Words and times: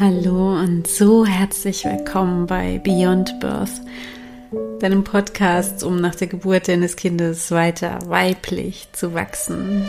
Hallo 0.00 0.58
und 0.58 0.88
so 0.88 1.24
herzlich 1.24 1.84
willkommen 1.84 2.46
bei 2.46 2.80
Beyond 2.82 3.38
Birth, 3.38 3.80
deinem 4.80 5.04
Podcast, 5.04 5.84
um 5.84 6.00
nach 6.00 6.16
der 6.16 6.26
Geburt 6.26 6.66
deines 6.66 6.96
Kindes 6.96 7.52
weiter 7.52 8.00
weiblich 8.06 8.88
zu 8.90 9.14
wachsen. 9.14 9.84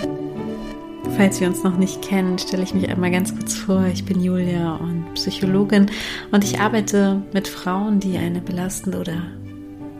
Falls 1.18 1.42
wir 1.42 1.48
uns 1.48 1.64
noch 1.64 1.78
nicht 1.78 2.04
kennen, 2.04 2.38
stelle 2.38 2.62
ich 2.62 2.76
mich 2.76 2.88
einmal 2.88 3.10
ganz 3.10 3.36
kurz 3.36 3.56
vor. 3.56 3.88
Ich 3.92 4.06
bin 4.06 4.22
Julia 4.22 4.76
und 4.76 5.12
Psychologin 5.16 5.88
und 6.32 6.44
ich 6.44 6.60
arbeite 6.60 7.24
mit 7.34 7.48
Frauen, 7.48 8.00
die 8.00 8.18
eine 8.18 8.42
belastende 8.42 9.00
oder 9.00 9.24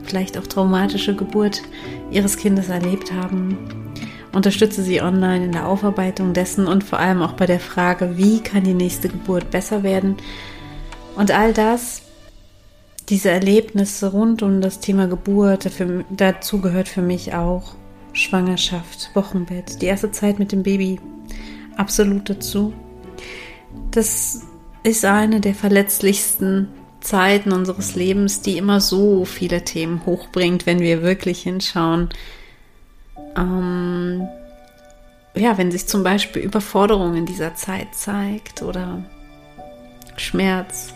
vielleicht 0.04 0.38
auch 0.38 0.46
traumatische 0.46 1.16
Geburt 1.16 1.64
ihres 2.12 2.38
Kindes 2.38 2.70
erlebt 2.70 3.12
haben 3.12 3.85
unterstütze 4.36 4.84
sie 4.84 5.02
online 5.02 5.46
in 5.46 5.52
der 5.54 5.68
Aufarbeitung 5.68 6.34
dessen 6.34 6.68
und 6.68 6.84
vor 6.84 7.00
allem 7.00 7.22
auch 7.22 7.34
bei 7.34 7.46
der 7.46 7.60
Frage, 7.60 8.18
wie 8.18 8.42
kann 8.42 8.64
die 8.64 8.74
nächste 8.74 9.08
Geburt 9.10 9.50
besser 9.50 9.82
werden. 9.84 10.18
Und 11.16 11.32
all 11.32 11.54
das, 11.54 12.02
diese 13.10 13.30
Erlebnisse 13.30 14.12
rund 14.12 14.44
um 14.44 14.62
das 14.62 14.80
Thema 14.80 15.08
Geburt, 15.08 15.66
dafür, 15.66 16.04
dazu 16.10 16.60
gehört 16.60 16.88
für 16.88 17.02
mich 17.02 17.34
auch 17.34 17.76
Schwangerschaft, 18.14 19.12
Wochenbett, 19.14 19.82
die 19.82 19.86
erste 19.86 20.12
Zeit 20.12 20.38
mit 20.40 20.52
dem 20.52 20.64
Baby, 20.64 21.00
absolut 21.78 22.30
dazu. 22.30 22.74
Das 23.92 24.42
ist 24.84 25.06
eine 25.06 25.40
der 25.40 25.56
verletzlichsten 25.56 26.68
Zeiten 27.00 27.52
unseres 27.52 27.96
Lebens, 27.96 28.42
die 28.42 28.58
immer 28.58 28.82
so 28.82 29.26
viele 29.26 29.64
Themen 29.64 30.06
hochbringt, 30.06 30.66
wenn 30.66 30.80
wir 30.80 31.02
wirklich 31.04 31.42
hinschauen, 31.42 32.10
ähm, 33.38 34.28
ja, 35.36 35.58
wenn 35.58 35.72
sich 35.72 35.88
zum 35.88 36.04
Beispiel 36.04 36.42
Überforderung 36.42 37.16
in 37.16 37.26
dieser 37.26 37.56
Zeit 37.56 37.94
zeigt 37.94 38.62
oder 38.62 39.04
Schmerz, 40.18 40.94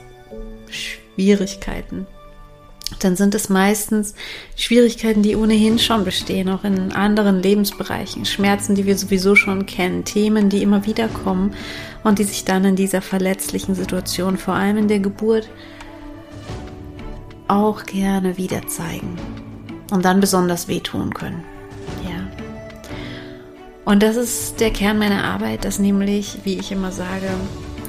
Schwierigkeiten, 0.70 2.08
dann 3.00 3.16
sind 3.16 3.36
es 3.36 3.50
meistens 3.50 4.16
Schwierigkeiten, 4.56 5.22
die 5.22 5.36
ohnehin 5.36 5.78
schon 5.78 6.06
bestehen, 6.06 6.50
auch 6.50 6.64
in 6.64 6.92
anderen 6.92 7.42
Lebensbereichen, 7.42 8.26
Schmerzen, 8.26 8.76
die 8.76 8.86
wir 8.86 8.98
sowieso 8.98 9.36
schon 9.36 9.66
kennen, 9.66 10.06
Themen, 10.06 10.50
die 10.50 10.64
immer 10.64 10.86
wieder 10.86 11.08
kommen 11.08 11.54
und 12.04 12.20
die 12.20 12.24
sich 12.24 12.46
dann 12.46 12.66
in 12.66 12.76
dieser 12.76 13.02
verletzlichen 13.02 13.76
Situation, 13.76 14.38
vor 14.38 14.56
allem 14.56 14.78
in 14.78 14.88
der 14.88 15.00
Geburt, 15.00 15.50
auch 17.48 17.84
gerne 17.86 18.38
wieder 18.38 18.68
zeigen 18.68 19.18
und 19.92 20.06
dann 20.06 20.20
besonders 20.20 20.68
wehtun 20.68 21.14
können. 21.14 21.44
Und 23.90 24.04
das 24.04 24.18
ist 24.18 24.60
der 24.60 24.70
Kern 24.70 25.00
meiner 25.00 25.24
Arbeit, 25.24 25.66
dass 25.66 25.80
nämlich, 25.80 26.38
wie 26.44 26.60
ich 26.60 26.72
immer 26.72 26.92
sage, 26.92 27.28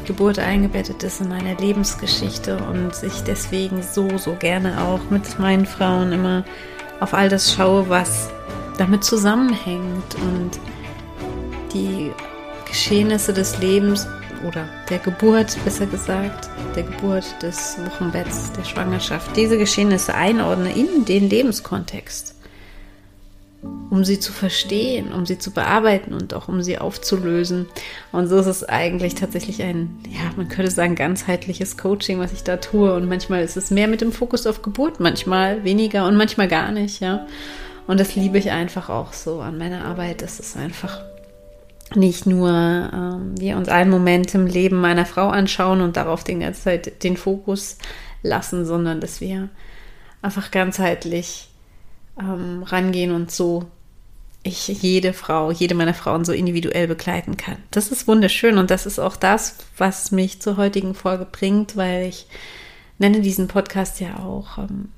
Geburt 0.06 0.38
eingebettet 0.38 1.02
ist 1.02 1.20
in 1.20 1.28
meine 1.28 1.54
Lebensgeschichte 1.56 2.56
und 2.56 2.92
ich 3.02 3.20
deswegen 3.20 3.82
so, 3.82 4.16
so 4.16 4.34
gerne 4.34 4.82
auch 4.82 5.10
mit 5.10 5.38
meinen 5.38 5.66
Frauen 5.66 6.12
immer 6.12 6.46
auf 7.00 7.12
all 7.12 7.28
das 7.28 7.52
schaue, 7.52 7.90
was 7.90 8.30
damit 8.78 9.04
zusammenhängt. 9.04 10.14
Und 10.14 10.58
die 11.74 12.12
Geschehnisse 12.66 13.34
des 13.34 13.58
Lebens 13.58 14.08
oder 14.48 14.66
der 14.88 15.00
Geburt, 15.00 15.54
besser 15.66 15.84
gesagt, 15.84 16.48
der 16.76 16.84
Geburt 16.84 17.26
des 17.42 17.76
Wochenbetts, 17.84 18.52
der 18.52 18.64
Schwangerschaft, 18.64 19.36
diese 19.36 19.58
Geschehnisse 19.58 20.14
einordne 20.14 20.72
in 20.72 21.04
den 21.04 21.28
Lebenskontext 21.28 22.39
um 23.62 24.04
sie 24.04 24.18
zu 24.18 24.32
verstehen, 24.32 25.12
um 25.12 25.26
sie 25.26 25.38
zu 25.38 25.50
bearbeiten 25.50 26.14
und 26.14 26.32
auch 26.32 26.48
um 26.48 26.62
sie 26.62 26.78
aufzulösen. 26.78 27.66
Und 28.12 28.28
so 28.28 28.38
ist 28.38 28.46
es 28.46 28.64
eigentlich 28.64 29.14
tatsächlich 29.16 29.62
ein, 29.62 29.98
ja, 30.08 30.30
man 30.36 30.48
könnte 30.48 30.70
sagen, 30.70 30.94
ganzheitliches 30.94 31.76
Coaching, 31.76 32.18
was 32.18 32.32
ich 32.32 32.42
da 32.42 32.56
tue. 32.56 32.94
Und 32.94 33.08
manchmal 33.08 33.42
ist 33.42 33.56
es 33.56 33.70
mehr 33.70 33.88
mit 33.88 34.00
dem 34.00 34.12
Fokus 34.12 34.46
auf 34.46 34.62
Geburt, 34.62 35.00
manchmal 35.00 35.64
weniger 35.64 36.06
und 36.06 36.16
manchmal 36.16 36.48
gar 36.48 36.70
nicht, 36.70 37.00
ja. 37.00 37.26
Und 37.86 37.98
das 37.98 38.14
liebe 38.14 38.38
ich 38.38 38.50
einfach 38.50 38.88
auch 38.88 39.12
so 39.12 39.40
an 39.40 39.58
meiner 39.58 39.84
Arbeit. 39.84 40.22
Es 40.22 40.38
ist 40.38 40.56
einfach 40.56 41.00
nicht 41.96 42.24
nur 42.24 42.50
ähm, 42.50 43.34
wir 43.36 43.56
uns 43.56 43.68
einen 43.68 43.90
Moment 43.90 44.32
im 44.34 44.46
Leben 44.46 44.80
meiner 44.80 45.04
Frau 45.04 45.28
anschauen 45.28 45.80
und 45.80 45.96
darauf 45.96 46.22
die 46.22 46.38
ganze 46.38 46.62
Zeit 46.62 47.02
den 47.02 47.16
Fokus 47.16 47.78
lassen, 48.22 48.64
sondern 48.64 49.00
dass 49.00 49.20
wir 49.20 49.48
einfach 50.22 50.52
ganzheitlich 50.52 51.49
ähm, 52.18 52.62
rangehen 52.62 53.12
und 53.12 53.30
so 53.30 53.66
ich 54.42 54.68
jede 54.68 55.12
Frau, 55.12 55.50
jede 55.50 55.74
meiner 55.74 55.94
Frauen 55.94 56.24
so 56.24 56.32
individuell 56.32 56.88
begleiten 56.88 57.36
kann. 57.36 57.58
Das 57.70 57.90
ist 57.90 58.08
wunderschön 58.08 58.56
und 58.56 58.70
das 58.70 58.86
ist 58.86 58.98
auch 58.98 59.16
das, 59.16 59.56
was 59.76 60.12
mich 60.12 60.40
zur 60.40 60.56
heutigen 60.56 60.94
Folge 60.94 61.26
bringt, 61.30 61.76
weil 61.76 62.06
ich 62.06 62.26
nenne 62.98 63.20
diesen 63.20 63.48
Podcast 63.48 64.00
ja 64.00 64.18
auch, 64.18 64.58
ähm, 64.58 64.88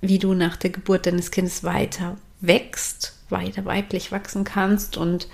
wie 0.00 0.18
du 0.18 0.32
nach 0.32 0.56
der 0.56 0.70
Geburt 0.70 1.04
deines 1.04 1.30
Kindes 1.30 1.64
weiter 1.64 2.16
wächst, 2.40 3.14
weiter 3.28 3.66
weiblich 3.66 4.10
wachsen 4.10 4.44
kannst 4.44 4.96
und 4.96 5.28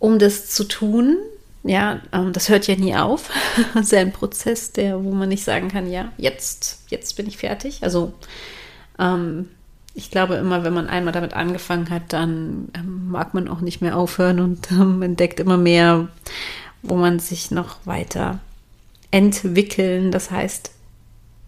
um 0.00 0.18
das 0.18 0.50
zu 0.50 0.64
tun, 0.64 1.16
ja, 1.64 2.00
ähm, 2.12 2.32
das 2.32 2.48
hört 2.48 2.66
ja 2.66 2.76
nie 2.76 2.96
auf. 2.96 3.30
das 3.74 3.86
ist 3.86 3.92
ja 3.92 4.00
ein 4.00 4.12
Prozess, 4.12 4.72
der, 4.72 5.02
wo 5.04 5.12
man 5.12 5.28
nicht 5.28 5.44
sagen 5.44 5.68
kann, 5.68 5.90
ja, 5.90 6.12
jetzt, 6.16 6.80
jetzt 6.88 7.16
bin 7.16 7.26
ich 7.26 7.38
fertig. 7.38 7.82
Also 7.82 8.12
ähm, 8.98 9.48
ich 9.94 10.10
glaube 10.10 10.34
immer, 10.36 10.64
wenn 10.64 10.72
man 10.72 10.88
einmal 10.88 11.12
damit 11.12 11.34
angefangen 11.34 11.90
hat, 11.90 12.12
dann 12.12 12.68
ähm, 12.74 13.10
mag 13.10 13.34
man 13.34 13.48
auch 13.48 13.60
nicht 13.60 13.80
mehr 13.80 13.96
aufhören 13.96 14.40
und 14.40 14.70
ähm, 14.72 15.02
entdeckt 15.02 15.40
immer 15.40 15.56
mehr, 15.56 16.08
wo 16.82 16.96
man 16.96 17.18
sich 17.18 17.50
noch 17.50 17.76
weiter 17.84 18.40
entwickeln, 19.10 20.10
das 20.10 20.30
heißt, 20.30 20.72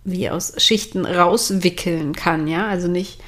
wie 0.04 0.28
aus 0.28 0.52
Schichten 0.58 1.06
rauswickeln 1.06 2.14
kann, 2.14 2.46
ja, 2.46 2.68
also 2.68 2.88
nicht 2.88 3.20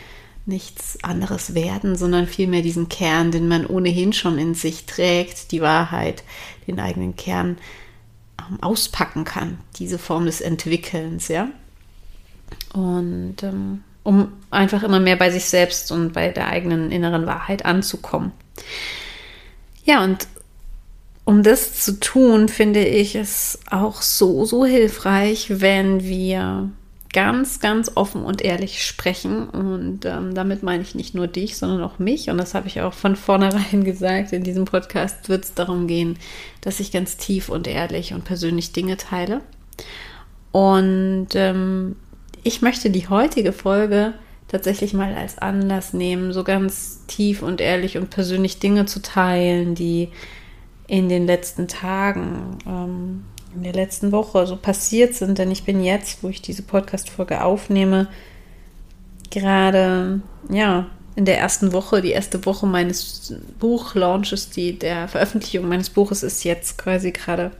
nichts 0.47 0.99
anderes 1.03 1.55
werden, 1.55 1.97
sondern 1.97 2.27
vielmehr 2.27 2.62
diesen 2.62 2.89
Kern, 2.89 3.33
den 3.33 3.49
man 3.49 3.67
ohnehin 3.67 4.12
schon 4.12 4.39
in 4.39 4.55
sich 4.55 4.87
trägt, 4.87 5.51
die 5.51 5.61
Wahrheit, 5.61 6.23
den 6.67 6.79
eigenen 6.79 7.17
Kern 7.17 7.59
ähm, 8.41 8.62
auspacken 8.62 9.25
kann, 9.25 9.59
diese 9.77 9.99
Form 9.99 10.25
des 10.27 10.41
Entwickelns, 10.41 11.29
ja. 11.29 11.49
Und 12.73 13.43
ähm, 13.43 13.83
um 14.05 14.33
einfach 14.51 14.84
immer 14.84 15.01
mehr 15.01 15.17
bei 15.17 15.31
sich 15.31 15.47
selbst 15.47 15.91
und 15.91 16.12
bei 16.12 16.29
der 16.29 16.47
eigenen 16.47 16.93
inneren 16.93 17.27
Wahrheit 17.27 17.65
anzukommen. 17.65 18.31
Ja, 19.84 20.05
und 20.05 20.28
um 21.25 21.43
das 21.43 21.81
zu 21.81 21.99
tun, 21.99 22.49
finde 22.49 22.84
ich 22.84 23.17
es 23.17 23.59
auch 23.69 24.01
so, 24.01 24.45
so 24.45 24.65
hilfreich, 24.65 25.61
wenn 25.61 26.05
wir 26.05 26.71
ganz, 27.12 27.61
ganz 27.61 27.93
offen 27.94 28.25
und 28.25 28.43
ehrlich 28.43 28.84
sprechen. 28.84 29.49
Und 29.49 30.05
ähm, 30.05 30.34
damit 30.34 30.62
meine 30.62 30.83
ich 30.83 30.94
nicht 30.94 31.15
nur 31.15 31.27
dich, 31.27 31.56
sondern 31.56 31.83
auch 31.83 31.99
mich. 31.99 32.31
Und 32.31 32.39
das 32.39 32.55
habe 32.55 32.69
ich 32.69 32.81
auch 32.81 32.94
von 32.94 33.17
vornherein 33.17 33.84
gesagt. 33.84 34.33
In 34.33 34.44
diesem 34.44 34.65
Podcast 34.65 35.28
wird 35.28 35.45
es 35.45 35.55
darum 35.55 35.87
gehen, 35.87 36.19
dass 36.61 36.81
ich 36.81 36.93
ganz 36.93 37.16
tief 37.16 37.49
und 37.49 37.66
ehrlich 37.66 38.12
und 38.12 38.25
persönlich 38.25 38.72
Dinge 38.72 38.97
teile. 38.97 39.41
Und 40.53 41.28
ähm, 41.34 41.97
ich 42.43 42.62
möchte 42.62 42.91
die 42.91 43.09
heutige 43.09 43.53
Folge 43.53 44.15
tatsächlich 44.49 44.95
mal 44.95 45.15
als 45.15 45.39
Anlass 45.39 45.93
nehmen, 45.93 46.33
so 46.33 46.45
ganz 46.45 47.05
tief 47.09 47.43
und 47.43 47.61
ehrlich 47.61 47.99
und 47.99 48.11
persönlich 48.11 48.59
Dinge 48.59 48.87
zu 48.87 49.03
teilen, 49.03 49.75
die 49.75 50.11
in 50.87 51.09
den 51.09 51.27
letzten 51.27 51.66
Tagen 51.66 52.59
ähm, 52.66 53.25
in 53.56 53.62
der 53.62 53.72
letzten 53.72 54.12
Woche 54.12 54.47
so 54.47 54.56
passiert 54.56 55.15
sind, 55.15 55.39
denn 55.39 55.50
ich 55.50 55.65
bin 55.65 55.83
jetzt, 55.83 56.22
wo 56.22 56.28
ich 56.28 56.43
diese 56.43 56.62
Podcast-Folge 56.62 57.43
aufnehme, 57.43 58.09
gerade, 59.31 60.21
ja, 60.50 60.87
in 61.17 61.25
der 61.25 61.39
ersten 61.39 61.72
Woche, 61.72 62.03
die 62.03 62.11
erste 62.11 62.45
Woche 62.45 62.66
meines 62.66 63.34
Buchlaunches, 63.59 64.50
die 64.50 64.78
der 64.78 65.09
Veröffentlichung 65.09 65.66
meines 65.66 65.89
Buches 65.89 66.22
ist 66.22 66.45
jetzt 66.45 66.77
quasi 66.77 67.10
gerade 67.10 67.53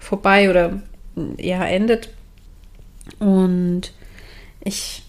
vorbei 0.00 0.48
oder 0.48 0.80
ja 1.36 1.62
endet. 1.64 2.08
Und 3.18 3.92
ich 4.60 5.02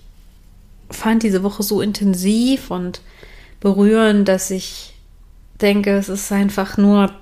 fand 0.89 1.23
diese 1.23 1.43
Woche 1.43 1.63
so 1.63 1.81
intensiv 1.81 2.69
und 2.69 2.99
berührend, 3.61 4.27
dass 4.27 4.51
ich 4.51 4.93
denke, 5.61 5.95
es 5.95 6.09
ist 6.09 6.29
einfach 6.33 6.77
nur 6.77 7.13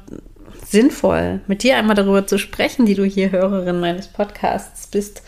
sinnvoll, 0.72 1.42
mit 1.48 1.64
dir 1.64 1.78
einmal 1.78 1.96
darüber 1.96 2.26
zu 2.26 2.38
sprechen, 2.38 2.86
die 2.86 2.96
du 2.96 3.04
hier 3.04 3.32
Hörerin 3.32 3.80
meines 3.80 4.08
Podcasts 4.08 4.88
bist, 4.88 5.22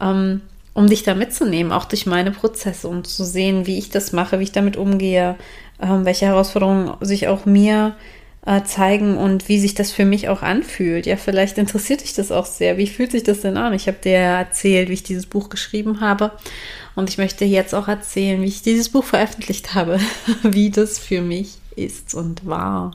ähm, 0.00 0.42
um 0.74 0.86
dich 0.86 1.02
da 1.02 1.14
mitzunehmen, 1.14 1.72
auch 1.72 1.84
durch 1.84 2.06
meine 2.06 2.30
Prozesse, 2.30 2.88
um 2.88 3.04
zu 3.04 3.24
sehen, 3.24 3.66
wie 3.66 3.78
ich 3.78 3.90
das 3.90 4.12
mache, 4.12 4.38
wie 4.38 4.44
ich 4.44 4.52
damit 4.52 4.76
umgehe, 4.76 5.36
ähm, 5.80 6.04
welche 6.04 6.26
Herausforderungen 6.26 6.94
sich 7.00 7.28
auch 7.28 7.44
mir 7.44 7.94
äh, 8.44 8.62
zeigen 8.64 9.16
und 9.16 9.48
wie 9.48 9.58
sich 9.58 9.74
das 9.74 9.92
für 9.92 10.04
mich 10.04 10.28
auch 10.28 10.42
anfühlt. 10.42 11.06
Ja, 11.06 11.16
vielleicht 11.16 11.58
interessiert 11.58 12.02
dich 12.02 12.14
das 12.14 12.32
auch 12.32 12.46
sehr. 12.46 12.76
Wie 12.76 12.86
fühlt 12.86 13.12
sich 13.12 13.22
das 13.22 13.40
denn 13.40 13.56
an? 13.56 13.72
Ich 13.72 13.86
habe 13.86 13.98
dir 14.02 14.16
erzählt, 14.16 14.88
wie 14.88 14.94
ich 14.94 15.02
dieses 15.02 15.26
Buch 15.26 15.48
geschrieben 15.48 16.00
habe. 16.00 16.32
Und 16.94 17.08
ich 17.08 17.18
möchte 17.18 17.44
jetzt 17.44 17.74
auch 17.74 17.88
erzählen, 17.88 18.42
wie 18.42 18.48
ich 18.48 18.62
dieses 18.62 18.88
Buch 18.88 19.04
veröffentlicht 19.04 19.74
habe, 19.74 19.98
wie 20.42 20.70
das 20.70 20.98
für 20.98 21.22
mich 21.22 21.58
ist 21.76 22.14
und 22.14 22.46
war. 22.46 22.94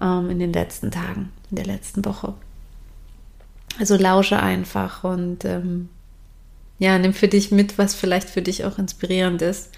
Ähm, 0.00 0.30
in 0.30 0.38
den 0.38 0.52
letzten 0.52 0.90
Tagen, 0.90 1.30
in 1.50 1.56
der 1.56 1.66
letzten 1.66 2.04
Woche. 2.04 2.34
Also 3.78 3.96
lausche 3.96 4.40
einfach 4.40 5.04
und 5.04 5.44
ähm, 5.44 5.88
ja, 6.78 6.98
nimm 6.98 7.14
für 7.14 7.28
dich 7.28 7.50
mit, 7.50 7.78
was 7.78 7.94
vielleicht 7.94 8.28
für 8.28 8.42
dich 8.42 8.64
auch 8.64 8.78
inspirierend 8.78 9.42
ist. 9.42 9.70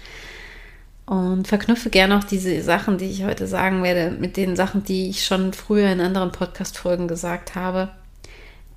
Und 1.05 1.47
verknüpfe 1.47 1.89
gerne 1.89 2.17
auch 2.17 2.25
diese 2.25 2.61
Sachen, 2.61 2.97
die 2.97 3.05
ich 3.05 3.23
heute 3.23 3.47
sagen 3.47 3.81
werde, 3.81 4.11
mit 4.11 4.35
den 4.35 4.57
Sachen, 4.57 4.83
die 4.83 5.09
ich 5.09 5.25
schon 5.25 5.53
früher 5.53 5.89
in 5.89 6.01
anderen 6.01 6.33
Podcast-Folgen 6.33 7.07
gesagt 7.07 7.55
habe. 7.55 7.89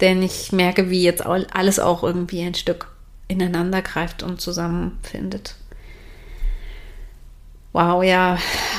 Denn 0.00 0.22
ich 0.22 0.52
merke, 0.52 0.90
wie 0.90 1.02
jetzt 1.02 1.26
alles 1.26 1.80
auch 1.80 2.04
irgendwie 2.04 2.42
ein 2.42 2.54
Stück 2.54 2.92
ineinander 3.26 3.82
greift 3.82 4.22
und 4.22 4.40
zusammenfindet. 4.40 5.56
Wow, 7.72 8.02
ja, 8.02 8.38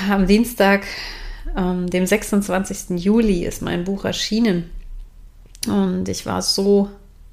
am 0.10 0.28
Dienstag, 0.28 0.86
ähm, 1.56 1.90
dem 1.90 2.06
26. 2.06 3.00
Juli, 3.04 3.46
ist 3.46 3.62
mein 3.62 3.84
Buch 3.84 4.06
erschienen. 4.06 4.70
Und 5.68 6.08
ich 6.10 6.26
war 6.26 6.42
so, 6.42 6.90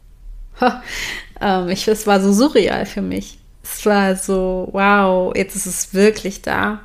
ha, 0.60 0.82
ähm, 1.40 1.68
ich, 1.68 1.86
es 1.88 2.06
war 2.06 2.20
so 2.20 2.32
surreal 2.32 2.86
für 2.86 3.02
mich. 3.02 3.38
Es 3.62 3.84
war 3.84 4.16
so, 4.16 4.68
wow, 4.72 5.32
jetzt 5.36 5.56
ist 5.56 5.66
es 5.66 5.94
wirklich 5.94 6.42
da. 6.42 6.80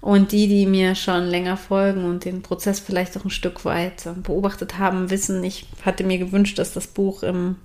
Und 0.00 0.32
die, 0.32 0.46
die 0.46 0.66
mir 0.66 0.94
schon 0.94 1.24
länger 1.24 1.56
folgen 1.56 2.04
und 2.04 2.24
den 2.24 2.42
Prozess 2.42 2.78
vielleicht 2.78 3.16
auch 3.16 3.24
ein 3.24 3.30
Stück 3.30 3.64
weit 3.64 4.08
beobachtet 4.22 4.78
haben, 4.78 5.10
wissen, 5.10 5.42
ich 5.42 5.66
hatte 5.84 6.04
mir 6.04 6.18
gewünscht, 6.18 6.58
dass 6.58 6.72
das 6.72 6.86
Buch 6.86 7.22
im 7.24 7.56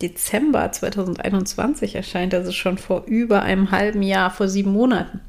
Dezember 0.00 0.70
2021 0.70 1.96
erscheint, 1.96 2.34
also 2.34 2.52
schon 2.52 2.78
vor 2.78 3.04
über 3.06 3.42
einem 3.42 3.70
halben 3.70 4.02
Jahr, 4.02 4.30
vor 4.30 4.48
sieben 4.48 4.72
Monaten. 4.72 5.20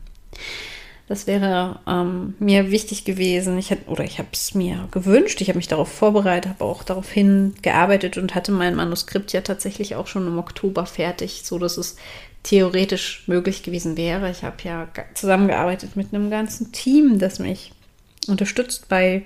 Das 1.08 1.28
wäre 1.28 1.80
ähm, 1.88 2.34
mir 2.40 2.72
wichtig 2.72 3.06
gewesen. 3.06 3.58
Ich 3.60 3.70
hätte, 3.70 3.90
oder 3.90 4.04
ich 4.04 4.18
habe 4.18 4.30
es 4.34 4.56
mir 4.56 4.88
gewünscht. 4.90 5.40
Ich 5.40 5.50
habe 5.50 5.58
mich 5.58 5.68
darauf 5.68 5.92
vorbereitet, 5.92 6.54
habe 6.54 6.66
auch 6.66 6.84
darauf 6.84 7.12
hingearbeitet 7.12 8.18
und 8.18 8.34
hatte 8.34 8.52
mein 8.52 8.76
Manuskript 8.76 9.32
ja 9.32 9.42
tatsächlich 9.42 9.96
auch 9.96 10.08
schon 10.08 10.26
im 10.26 10.40
Oktober 10.40 10.88
fertig, 10.88 11.42
so 11.44 11.60
dass 11.60 11.78
es 11.78 11.98
theoretisch 12.42 13.24
möglich 13.28 13.62
gewesen 13.62 13.98
wäre. 13.98 14.32
Ich 14.32 14.44
habe 14.44 14.58
ja 14.64 14.88
zusammengearbeitet 15.14 15.96
mit 15.96 16.14
einem 16.14 16.32
ganzen 16.32 16.72
Team, 16.72 17.20
das 17.20 17.38
mich 17.38 17.72
unterstützt 18.28 18.88
bei 18.90 19.24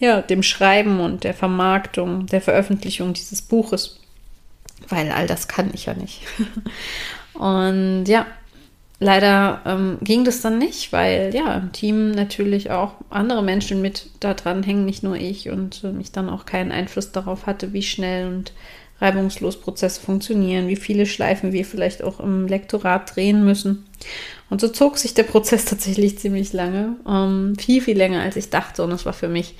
ja, 0.00 0.22
dem 0.22 0.42
Schreiben 0.42 0.98
und 0.98 1.22
der 1.22 1.34
Vermarktung, 1.34 2.26
der 2.26 2.40
Veröffentlichung 2.40 3.12
dieses 3.12 3.42
Buches, 3.42 4.00
weil 4.88 5.12
all 5.12 5.28
das 5.28 5.46
kann 5.46 5.70
ich 5.72 5.86
ja 5.86 5.94
nicht. 5.94 6.22
und 7.34 8.06
ja, 8.06 8.26
Leider 9.02 9.62
ähm, 9.64 9.96
ging 10.02 10.24
das 10.24 10.42
dann 10.42 10.58
nicht, 10.58 10.92
weil 10.92 11.34
ja 11.34 11.54
im 11.56 11.72
Team 11.72 12.10
natürlich 12.10 12.70
auch 12.70 12.92
andere 13.08 13.42
Menschen 13.42 13.80
mit 13.80 14.10
da 14.20 14.34
dran 14.34 14.62
hängen, 14.62 14.84
nicht 14.84 15.02
nur 15.02 15.16
ich 15.16 15.48
und 15.48 15.82
äh, 15.84 15.98
ich 16.00 16.12
dann 16.12 16.28
auch 16.28 16.44
keinen 16.44 16.70
Einfluss 16.70 17.10
darauf 17.10 17.46
hatte, 17.46 17.72
wie 17.72 17.82
schnell 17.82 18.28
und 18.28 18.52
reibungslos 19.00 19.58
Prozesse 19.58 20.02
funktionieren, 20.02 20.68
wie 20.68 20.76
viele 20.76 21.06
Schleifen 21.06 21.54
wir 21.54 21.64
vielleicht 21.64 22.04
auch 22.04 22.20
im 22.20 22.46
Lektorat 22.46 23.16
drehen 23.16 23.42
müssen. 23.42 23.86
Und 24.50 24.60
so 24.60 24.68
zog 24.68 24.98
sich 24.98 25.14
der 25.14 25.22
Prozess 25.22 25.64
tatsächlich 25.64 26.18
ziemlich 26.18 26.52
lange, 26.52 26.96
ähm, 27.08 27.56
viel, 27.58 27.80
viel 27.80 27.96
länger 27.96 28.20
als 28.20 28.36
ich 28.36 28.50
dachte. 28.50 28.82
Und 28.84 28.92
es 28.92 29.06
war 29.06 29.14
für 29.14 29.28
mich 29.28 29.54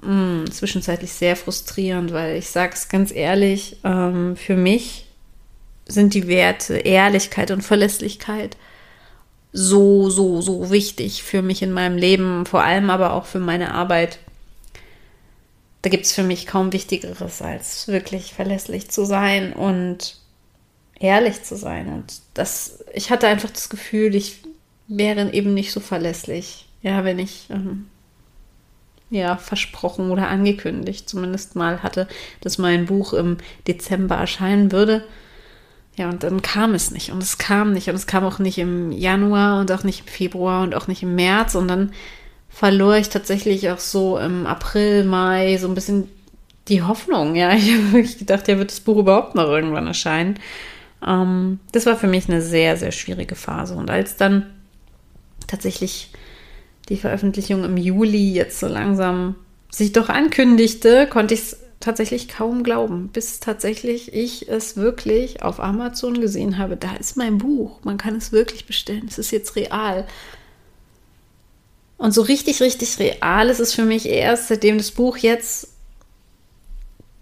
mh, 0.00 0.44
mm, 0.44 0.50
zwischenzeitlich 0.50 1.12
sehr 1.12 1.36
frustrierend, 1.36 2.14
weil 2.14 2.38
ich 2.38 2.48
sage 2.48 2.72
es 2.72 2.88
ganz 2.88 3.12
ehrlich, 3.14 3.76
ähm, 3.84 4.34
für 4.34 4.56
mich 4.56 5.07
sind 5.88 6.14
die 6.14 6.28
Werte 6.28 6.76
Ehrlichkeit 6.78 7.50
und 7.50 7.62
Verlässlichkeit 7.62 8.56
so, 9.52 10.10
so, 10.10 10.40
so 10.40 10.70
wichtig 10.70 11.22
für 11.22 11.42
mich 11.42 11.62
in 11.62 11.72
meinem 11.72 11.96
Leben, 11.96 12.46
vor 12.46 12.62
allem 12.62 12.90
aber 12.90 13.14
auch 13.14 13.26
für 13.26 13.40
meine 13.40 13.74
Arbeit. 13.74 14.18
Da 15.82 15.90
gibt 15.90 16.04
es 16.04 16.12
für 16.12 16.22
mich 16.22 16.46
kaum 16.46 16.72
Wichtigeres, 16.72 17.40
als 17.40 17.88
wirklich 17.88 18.34
verlässlich 18.34 18.90
zu 18.90 19.04
sein 19.04 19.52
und 19.52 20.16
ehrlich 21.00 21.42
zu 21.42 21.56
sein. 21.56 21.88
Und 21.88 22.20
das, 22.34 22.84
ich 22.92 23.10
hatte 23.10 23.26
einfach 23.26 23.50
das 23.50 23.68
Gefühl, 23.68 24.14
ich 24.14 24.40
wäre 24.86 25.32
eben 25.32 25.54
nicht 25.54 25.72
so 25.72 25.80
verlässlich, 25.80 26.66
ja, 26.82 27.04
wenn 27.04 27.18
ich 27.18 27.48
ähm, 27.50 27.86
ja 29.10 29.36
versprochen 29.36 30.10
oder 30.10 30.28
angekündigt 30.28 31.08
zumindest 31.08 31.56
mal 31.56 31.82
hatte, 31.82 32.08
dass 32.40 32.58
mein 32.58 32.86
Buch 32.86 33.12
im 33.12 33.38
Dezember 33.66 34.16
erscheinen 34.16 34.72
würde. 34.72 35.04
Ja, 35.98 36.08
und 36.08 36.22
dann 36.22 36.42
kam 36.42 36.74
es 36.74 36.92
nicht 36.92 37.10
und 37.10 37.20
es 37.20 37.38
kam 37.38 37.72
nicht 37.72 37.88
und 37.88 37.96
es 37.96 38.06
kam 38.06 38.24
auch 38.24 38.38
nicht 38.38 38.56
im 38.58 38.92
Januar 38.92 39.60
und 39.60 39.72
auch 39.72 39.82
nicht 39.82 40.00
im 40.00 40.06
Februar 40.06 40.62
und 40.62 40.76
auch 40.76 40.86
nicht 40.86 41.02
im 41.02 41.16
März 41.16 41.56
und 41.56 41.66
dann 41.66 41.90
verlor 42.48 42.96
ich 42.96 43.08
tatsächlich 43.08 43.68
auch 43.70 43.80
so 43.80 44.16
im 44.16 44.46
April, 44.46 45.04
Mai 45.04 45.58
so 45.58 45.66
ein 45.66 45.74
bisschen 45.74 46.08
die 46.68 46.82
Hoffnung. 46.82 47.34
Ja, 47.34 47.52
ich 47.54 47.72
habe 47.72 47.92
wirklich 47.92 48.16
gedacht, 48.16 48.46
ja, 48.46 48.58
wird 48.58 48.70
das 48.70 48.78
Buch 48.78 48.98
überhaupt 48.98 49.34
noch 49.34 49.48
irgendwann 49.48 49.88
erscheinen. 49.88 50.38
Ähm, 51.04 51.58
das 51.72 51.86
war 51.86 51.96
für 51.96 52.06
mich 52.06 52.28
eine 52.28 52.42
sehr, 52.42 52.76
sehr 52.76 52.92
schwierige 52.92 53.34
Phase 53.34 53.74
und 53.74 53.90
als 53.90 54.16
dann 54.16 54.46
tatsächlich 55.48 56.12
die 56.88 56.96
Veröffentlichung 56.96 57.64
im 57.64 57.76
Juli 57.76 58.32
jetzt 58.32 58.60
so 58.60 58.68
langsam 58.68 59.34
sich 59.68 59.92
doch 59.92 60.08
ankündigte, 60.08 61.08
konnte 61.08 61.34
ich 61.34 61.40
es 61.40 61.67
tatsächlich 61.80 62.28
kaum 62.28 62.64
glauben, 62.64 63.08
bis 63.08 63.40
tatsächlich 63.40 64.12
ich 64.12 64.48
es 64.48 64.76
wirklich 64.76 65.42
auf 65.42 65.60
Amazon 65.60 66.20
gesehen 66.20 66.58
habe. 66.58 66.76
Da 66.76 66.96
ist 66.96 67.16
mein 67.16 67.38
Buch. 67.38 67.80
Man 67.84 67.98
kann 67.98 68.16
es 68.16 68.32
wirklich 68.32 68.66
bestellen. 68.66 69.06
Es 69.08 69.18
ist 69.18 69.30
jetzt 69.30 69.54
real. 69.56 70.06
Und 71.96 72.12
so 72.12 72.22
richtig, 72.22 72.60
richtig 72.60 72.98
real 72.98 73.48
ist 73.48 73.60
es 73.60 73.74
für 73.74 73.84
mich 73.84 74.06
erst, 74.06 74.48
seitdem 74.48 74.78
das 74.78 74.92
Buch 74.92 75.16
jetzt 75.16 75.68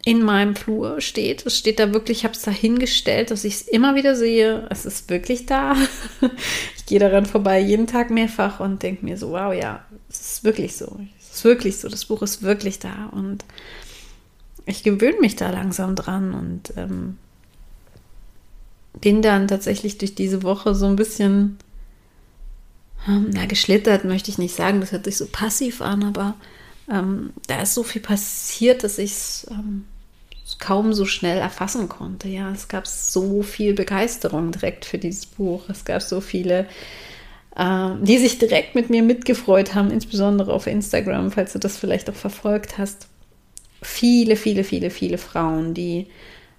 in 0.05 0.23
meinem 0.23 0.55
Flur 0.55 1.01
steht. 1.01 1.45
Es 1.45 1.59
steht 1.59 1.81
da 1.81 1.93
wirklich, 1.93 2.19
ich 2.19 2.25
habe 2.25 2.35
es 2.35 2.43
da 2.43 2.51
hingestellt, 2.51 3.33
dass 3.33 3.45
ich 3.45 3.55
es 3.55 3.63
immer 3.63 3.97
wieder 3.97 4.15
sehe. 4.15 4.67
Es 4.71 4.87
ist 4.87 5.11
wirklich 5.11 5.47
da. 5.47 5.77
Ich 6.77 6.91
gehe 6.91 7.01
daran 7.01 7.27
vorbei 7.27 7.59
jeden 7.59 7.89
Tag 7.89 8.11
mehrfach 8.11 8.61
und 8.61 8.85
denke 8.85 9.05
mir 9.05 9.17
so, 9.17 9.31
wow, 9.31 9.53
ja, 9.53 9.85
es 10.09 10.21
ist 10.21 10.45
wirklich 10.45 10.77
so. 10.77 11.01
Es 11.19 11.39
ist 11.39 11.45
wirklich 11.45 11.79
so. 11.79 11.89
Das 11.89 12.05
Buch 12.05 12.23
ist 12.23 12.43
wirklich 12.43 12.79
da. 12.79 13.11
Und 13.11 13.45
ich 14.67 14.83
gewöhne 14.83 15.21
mich 15.21 15.37
da 15.37 15.51
langsam 15.51 15.95
dran 15.95 16.35
und 16.35 16.73
ähm, 16.77 17.17
bin 19.01 19.23
dann 19.23 19.49
tatsächlich 19.49 19.99
durch 19.99 20.15
diese 20.15 20.43
Woche 20.43 20.75
so 20.75 20.87
ein 20.87 20.97
bisschen, 20.97 21.59
ähm, 23.07 23.31
na, 23.33 23.47
geschlittert 23.47 24.05
möchte 24.05 24.31
ich 24.31 24.39
nicht 24.39 24.55
sagen, 24.55 24.81
das 24.81 24.93
hört 24.93 25.05
sich 25.05 25.17
so 25.17 25.27
passiv 25.27 25.81
an, 25.81 26.03
aber 26.03 26.35
ähm, 26.91 27.33
da 27.47 27.63
ist 27.63 27.75
so 27.75 27.85
viel 27.85 28.03
passiert, 28.03 28.83
dass 28.83 28.99
ich 28.99 29.13
es 29.13 29.47
ähm, 29.51 29.85
kaum 30.59 30.93
so 30.93 31.07
schnell 31.07 31.39
erfassen 31.39 31.89
konnte. 31.89 32.29
Ja, 32.29 32.51
es 32.51 32.67
gab 32.67 32.87
so 32.87 33.43
viel 33.43 33.75
Begeisterung 33.75 34.51
direkt 34.51 34.85
für 34.85 34.99
dieses 34.99 35.27
Buch. 35.27 35.69
Es 35.69 35.85
gab 35.85 36.03
so 36.03 36.21
viele, 36.21 36.67
äh, 37.57 37.91
die 38.01 38.19
sich 38.19 38.39
direkt 38.39 38.75
mit 38.75 38.91
mir 38.91 39.03
mitgefreut 39.03 39.75
haben, 39.75 39.91
insbesondere 39.91 40.53
auf 40.53 40.67
Instagram, 40.67 41.31
falls 41.31 41.53
du 41.53 41.59
das 41.61 41.77
vielleicht 41.77 42.09
auch 42.11 42.15
verfolgt 42.15 42.79
hast 42.79 43.09
viele, 43.83 44.37
viele, 44.37 44.65
viele, 44.65 44.91
viele 44.91 45.19
Frauen, 45.19 45.75
die 45.75 46.07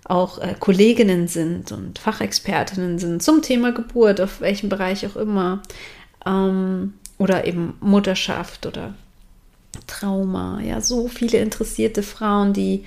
auch 0.04 0.40
äh, 0.40 0.56
Kolleginnen 0.60 1.28
sind 1.28 1.72
und 1.72 2.00
Fachexpertinnen 2.00 2.98
sind 3.00 3.22
zum 3.22 3.42
Thema 3.42 3.72
Geburt, 3.72 4.22
auf 4.22 4.42
welchem 4.42 4.70
Bereich 4.70 5.06
auch 5.06 5.16
immer, 5.16 5.62
ähm, 6.26 6.94
oder 7.18 7.46
eben 7.46 7.76
Mutterschaft 7.82 8.66
oder 8.66 8.94
Trauma. 9.86 10.62
Ja, 10.62 10.82
so 10.82 11.08
viele 11.08 11.40
interessierte 11.40 12.04
Frauen, 12.04 12.54
die 12.54 12.86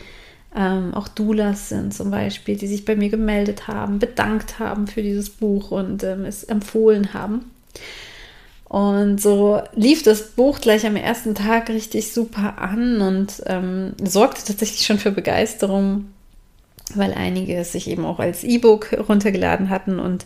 ähm, 0.54 0.94
auch 0.94 1.08
Doulas 1.08 1.68
sind 1.68 1.94
zum 1.94 2.10
Beispiel, 2.10 2.56
die 2.56 2.66
sich 2.66 2.84
bei 2.84 2.96
mir 2.96 3.08
gemeldet 3.08 3.68
haben, 3.68 3.98
bedankt 3.98 4.58
haben 4.58 4.86
für 4.86 5.02
dieses 5.02 5.30
Buch 5.30 5.70
und 5.70 6.02
ähm, 6.02 6.24
es 6.24 6.44
empfohlen 6.44 7.12
haben. 7.14 7.50
Und 8.70 9.20
so 9.20 9.60
lief 9.74 10.04
das 10.04 10.28
Buch 10.28 10.60
gleich 10.60 10.86
am 10.86 10.94
ersten 10.94 11.34
Tag 11.34 11.70
richtig 11.70 12.12
super 12.12 12.58
an 12.58 13.00
und 13.00 13.42
ähm, 13.46 13.94
sorgte 14.00 14.44
tatsächlich 14.44 14.86
schon 14.86 14.98
für 14.98 15.10
Begeisterung, 15.10 16.04
weil 16.94 17.12
einige 17.12 17.56
es 17.56 17.72
sich 17.72 17.90
eben 17.90 18.04
auch 18.04 18.20
als 18.20 18.44
E-Book 18.44 18.92
runtergeladen 19.08 19.70
hatten 19.70 19.98
und 19.98 20.24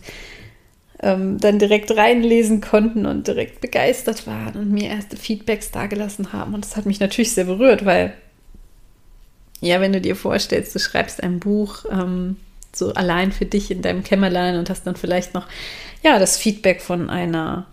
ähm, 1.01 1.39
dann 1.39 1.59
direkt 1.59 1.97
reinlesen 1.97 2.61
konnten 2.61 3.07
und 3.07 3.29
direkt 3.29 3.63
begeistert 3.63 4.27
waren 4.27 4.57
und 4.57 4.71
mir 4.71 4.91
erste 4.91 5.17
Feedbacks 5.17 5.71
dagelassen 5.71 6.35
haben. 6.35 6.53
Und 6.53 6.67
das 6.67 6.77
hat 6.77 6.85
mich 6.85 7.01
natürlich 7.01 7.33
sehr 7.33 7.45
berührt, 7.45 7.87
weil, 7.87 8.13
ja, 9.63 9.81
wenn 9.81 9.95
du 9.95 10.03
dir 10.03 10.17
vorstellst, 10.17 10.75
du 10.75 10.81
schreibst 10.81 11.23
ein 11.23 11.41
Buch 11.41 11.87
ähm, 11.91 12.37
so 12.75 12.93
allein 12.93 13.33
für 13.33 13.47
dich 13.47 13.71
in 13.71 13.81
deinem 13.81 14.05
Kämmerlein 14.05 14.59
und 14.59 14.69
hast 14.69 14.87
dann 14.87 14.97
vielleicht 14.97 15.33
noch, 15.33 15.47
ja, 16.03 16.19
das 16.19 16.37
Feedback 16.37 16.83
von 16.83 17.09
einer 17.09 17.69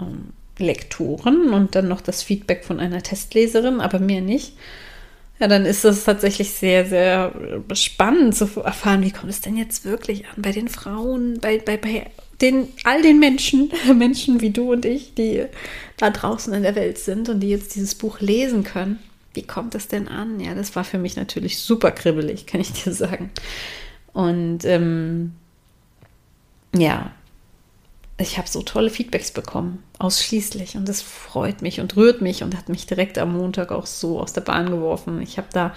ähm, 0.00 0.32
Lektoren 0.58 1.50
und 1.50 1.74
dann 1.74 1.88
noch 1.88 2.00
das 2.00 2.22
Feedback 2.22 2.64
von 2.64 2.80
einer 2.80 3.02
Testleserin, 3.02 3.80
aber 3.80 3.98
mehr 3.98 4.20
nicht. 4.20 4.54
Ja, 5.38 5.48
dann 5.48 5.66
ist 5.66 5.84
es 5.84 6.04
tatsächlich 6.04 6.52
sehr, 6.52 6.86
sehr 6.86 7.32
spannend 7.74 8.34
zu 8.34 8.60
erfahren, 8.60 9.02
wie 9.02 9.10
kommt 9.10 9.30
es 9.30 9.42
denn 9.42 9.56
jetzt 9.56 9.84
wirklich 9.84 10.26
an 10.28 10.40
bei 10.40 10.50
den 10.50 10.68
Frauen, 10.68 11.38
bei, 11.40 11.58
bei, 11.58 11.76
bei 11.76 12.06
den, 12.40 12.68
all 12.84 13.02
den 13.02 13.18
Menschen, 13.18 13.70
Menschen 13.94 14.40
wie 14.40 14.50
du 14.50 14.72
und 14.72 14.86
ich, 14.86 15.14
die 15.14 15.44
da 15.98 16.10
draußen 16.10 16.54
in 16.54 16.62
der 16.62 16.74
Welt 16.74 16.98
sind 16.98 17.28
und 17.28 17.40
die 17.40 17.50
jetzt 17.50 17.74
dieses 17.74 17.94
Buch 17.94 18.20
lesen 18.20 18.64
können. 18.64 18.98
Wie 19.34 19.42
kommt 19.42 19.74
das 19.74 19.88
denn 19.88 20.08
an? 20.08 20.40
Ja, 20.40 20.54
das 20.54 20.74
war 20.74 20.84
für 20.84 20.96
mich 20.96 21.16
natürlich 21.16 21.58
super 21.58 21.90
kribbelig, 21.90 22.46
kann 22.46 22.62
ich 22.62 22.72
dir 22.72 22.94
sagen. 22.94 23.30
Und 24.14 24.64
ähm, 24.64 25.34
ja, 26.74 27.10
ich 28.18 28.38
habe 28.38 28.48
so 28.48 28.62
tolle 28.62 28.90
Feedbacks 28.90 29.30
bekommen, 29.30 29.82
ausschließlich. 29.98 30.76
Und 30.76 30.88
das 30.88 31.02
freut 31.02 31.62
mich 31.62 31.80
und 31.80 31.96
rührt 31.96 32.22
mich 32.22 32.42
und 32.42 32.56
hat 32.56 32.68
mich 32.68 32.86
direkt 32.86 33.18
am 33.18 33.36
Montag 33.36 33.72
auch 33.72 33.86
so 33.86 34.20
aus 34.20 34.32
der 34.32 34.40
Bahn 34.40 34.70
geworfen. 34.70 35.20
Ich 35.20 35.38
habe 35.38 35.48
da, 35.52 35.74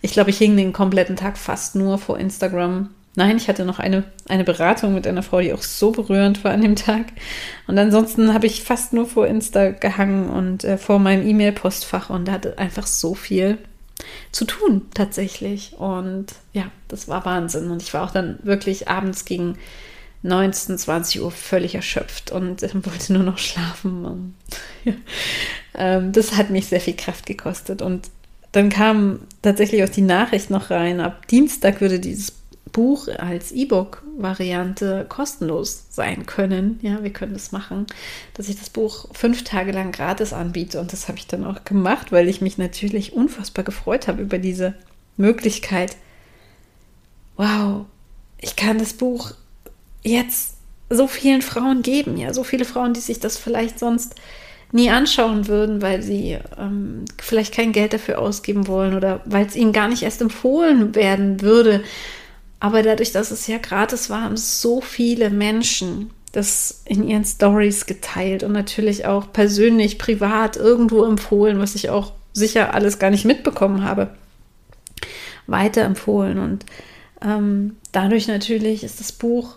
ich 0.00 0.12
glaube, 0.12 0.30
ich 0.30 0.38
hing 0.38 0.56
den 0.56 0.72
kompletten 0.72 1.16
Tag 1.16 1.36
fast 1.36 1.74
nur 1.74 1.98
vor 1.98 2.18
Instagram 2.18 2.88
Nein, 3.14 3.36
ich 3.36 3.48
hatte 3.48 3.66
noch 3.66 3.78
eine, 3.78 4.04
eine 4.26 4.44
Beratung 4.44 4.94
mit 4.94 5.06
einer 5.06 5.22
Frau, 5.22 5.40
die 5.40 5.52
auch 5.52 5.62
so 5.62 5.90
berührend 5.90 6.42
war 6.44 6.52
an 6.52 6.62
dem 6.62 6.76
Tag. 6.76 7.06
Und 7.66 7.78
ansonsten 7.78 8.32
habe 8.32 8.46
ich 8.46 8.64
fast 8.64 8.94
nur 8.94 9.06
vor 9.06 9.26
Insta 9.26 9.70
gehangen 9.70 10.30
und 10.30 10.64
äh, 10.64 10.78
vor 10.78 10.98
meinem 10.98 11.26
E-Mail-Postfach 11.26 12.08
und 12.08 12.30
hatte 12.30 12.56
einfach 12.56 12.86
so 12.86 13.14
viel 13.14 13.58
zu 14.32 14.46
tun 14.46 14.86
tatsächlich. 14.94 15.74
Und 15.78 16.26
ja, 16.54 16.70
das 16.88 17.06
war 17.06 17.26
Wahnsinn. 17.26 17.70
Und 17.70 17.82
ich 17.82 17.92
war 17.92 18.04
auch 18.04 18.12
dann 18.12 18.38
wirklich 18.44 18.88
abends 18.88 19.26
gegen 19.26 19.58
19, 20.22 20.78
20 20.78 21.20
Uhr 21.22 21.30
völlig 21.30 21.74
erschöpft 21.74 22.30
und 22.30 22.62
wollte 22.86 23.12
nur 23.12 23.22
noch 23.22 23.38
schlafen. 23.38 24.34
Ähm, 25.74 26.12
das 26.12 26.36
hat 26.36 26.50
mich 26.50 26.66
sehr 26.66 26.80
viel 26.80 26.96
Kraft 26.96 27.24
gekostet. 27.26 27.80
Und 27.80 28.10
dann 28.52 28.68
kam 28.68 29.20
tatsächlich 29.40 29.82
auch 29.82 29.88
die 29.88 30.02
Nachricht 30.02 30.50
noch 30.50 30.70
rein, 30.70 31.00
ab 31.00 31.26
Dienstag 31.28 31.80
würde 31.80 31.98
dieses 31.98 32.32
Buch 32.72 33.08
als 33.08 33.52
E-Book-Variante 33.52 35.06
kostenlos 35.08 35.84
sein 35.90 36.26
können. 36.26 36.78
Ja, 36.82 37.02
wir 37.02 37.12
können 37.12 37.34
das 37.34 37.52
machen, 37.52 37.86
dass 38.34 38.48
ich 38.48 38.58
das 38.58 38.70
Buch 38.70 39.08
fünf 39.12 39.44
Tage 39.44 39.72
lang 39.72 39.92
gratis 39.92 40.32
anbiete. 40.32 40.80
Und 40.80 40.92
das 40.92 41.08
habe 41.08 41.18
ich 41.18 41.26
dann 41.26 41.44
auch 41.44 41.64
gemacht, 41.64 42.12
weil 42.12 42.28
ich 42.28 42.40
mich 42.40 42.58
natürlich 42.58 43.12
unfassbar 43.12 43.64
gefreut 43.64 44.08
habe 44.08 44.22
über 44.22 44.38
diese 44.38 44.74
Möglichkeit. 45.16 45.96
Wow, 47.36 47.86
ich 48.38 48.56
kann 48.56 48.78
das 48.78 48.94
Buch 48.94 49.32
jetzt 50.02 50.56
so 50.90 51.06
vielen 51.06 51.42
Frauen 51.42 51.82
geben. 51.82 52.16
Ja, 52.16 52.34
so 52.34 52.44
viele 52.44 52.64
Frauen, 52.64 52.92
die 52.94 53.00
sich 53.00 53.20
das 53.20 53.38
vielleicht 53.38 53.78
sonst 53.78 54.14
nie 54.72 54.90
anschauen 54.90 55.48
würden, 55.48 55.82
weil 55.82 56.02
sie 56.02 56.38
ähm, 56.58 57.04
vielleicht 57.20 57.54
kein 57.54 57.72
Geld 57.72 57.92
dafür 57.92 58.18
ausgeben 58.18 58.66
wollen 58.66 58.94
oder 58.94 59.20
weil 59.26 59.46
es 59.46 59.56
ihnen 59.56 59.72
gar 59.72 59.88
nicht 59.88 60.02
erst 60.02 60.22
empfohlen 60.22 60.94
werden 60.94 61.42
würde 61.42 61.82
aber 62.62 62.84
dadurch, 62.84 63.10
dass 63.10 63.32
es 63.32 63.48
ja 63.48 63.58
gratis 63.58 64.08
war, 64.08 64.22
haben 64.22 64.36
so 64.36 64.80
viele 64.80 65.30
Menschen 65.30 66.10
das 66.30 66.82
in 66.84 67.02
ihren 67.02 67.24
Stories 67.24 67.86
geteilt 67.86 68.44
und 68.44 68.52
natürlich 68.52 69.04
auch 69.04 69.32
persönlich, 69.32 69.98
privat 69.98 70.56
irgendwo 70.56 71.04
empfohlen, 71.04 71.58
was 71.58 71.74
ich 71.74 71.90
auch 71.90 72.12
sicher 72.32 72.72
alles 72.72 73.00
gar 73.00 73.10
nicht 73.10 73.24
mitbekommen 73.24 73.82
habe, 73.82 74.14
weiterempfohlen. 75.48 76.38
Und 76.38 76.64
ähm, 77.20 77.78
dadurch 77.90 78.28
natürlich 78.28 78.84
ist 78.84 79.00
das 79.00 79.10
Buch 79.10 79.56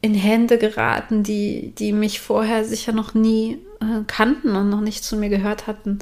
in 0.00 0.14
Hände 0.14 0.58
geraten, 0.58 1.22
die, 1.22 1.72
die 1.76 1.92
mich 1.92 2.20
vorher 2.20 2.64
sicher 2.64 2.92
noch 2.92 3.14
nie 3.14 3.58
äh, 3.80 4.04
kannten 4.06 4.54
und 4.54 4.70
noch 4.70 4.80
nicht 4.80 5.04
zu 5.04 5.16
mir 5.16 5.28
gehört 5.28 5.66
hatten. 5.66 5.98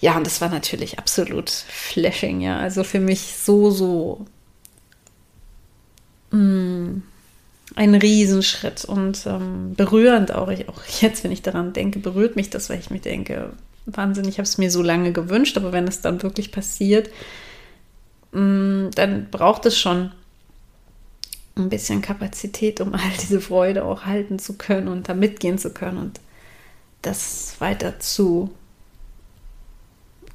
Ja, 0.00 0.16
und 0.16 0.26
das 0.26 0.40
war 0.40 0.48
natürlich 0.48 0.98
absolut 0.98 1.50
flashing, 1.50 2.40
ja. 2.40 2.58
Also 2.58 2.84
für 2.84 3.00
mich 3.00 3.34
so, 3.36 3.70
so 3.70 4.26
Mm, 6.30 7.02
ein 7.74 7.94
Riesenschritt 7.94 8.84
und 8.84 9.24
ähm, 9.26 9.74
berührend 9.74 10.32
auch. 10.34 10.48
Ich, 10.48 10.68
auch 10.68 10.82
jetzt, 11.00 11.24
wenn 11.24 11.32
ich 11.32 11.42
daran 11.42 11.72
denke, 11.72 11.98
berührt 11.98 12.36
mich 12.36 12.50
das, 12.50 12.70
weil 12.70 12.78
ich 12.78 12.90
mir 12.90 13.00
denke, 13.00 13.52
Wahnsinn, 13.86 14.28
ich 14.28 14.38
habe 14.38 14.44
es 14.44 14.58
mir 14.58 14.70
so 14.70 14.82
lange 14.82 15.12
gewünscht, 15.12 15.56
aber 15.56 15.72
wenn 15.72 15.88
es 15.88 16.00
dann 16.00 16.22
wirklich 16.22 16.52
passiert, 16.52 17.10
mh, 18.32 18.40
mm, 18.40 18.90
dann 18.94 19.30
braucht 19.30 19.66
es 19.66 19.78
schon 19.78 20.12
ein 21.58 21.68
bisschen 21.68 22.02
Kapazität, 22.02 22.80
um 22.80 22.94
all 22.94 23.10
diese 23.20 23.40
Freude 23.40 23.84
auch 23.84 24.04
halten 24.04 24.38
zu 24.38 24.54
können 24.54 24.88
und 24.88 25.08
da 25.08 25.14
mitgehen 25.14 25.58
zu 25.58 25.70
können 25.70 25.98
und 25.98 26.20
das 27.02 27.56
weiter 27.60 28.00
zu 28.00 28.50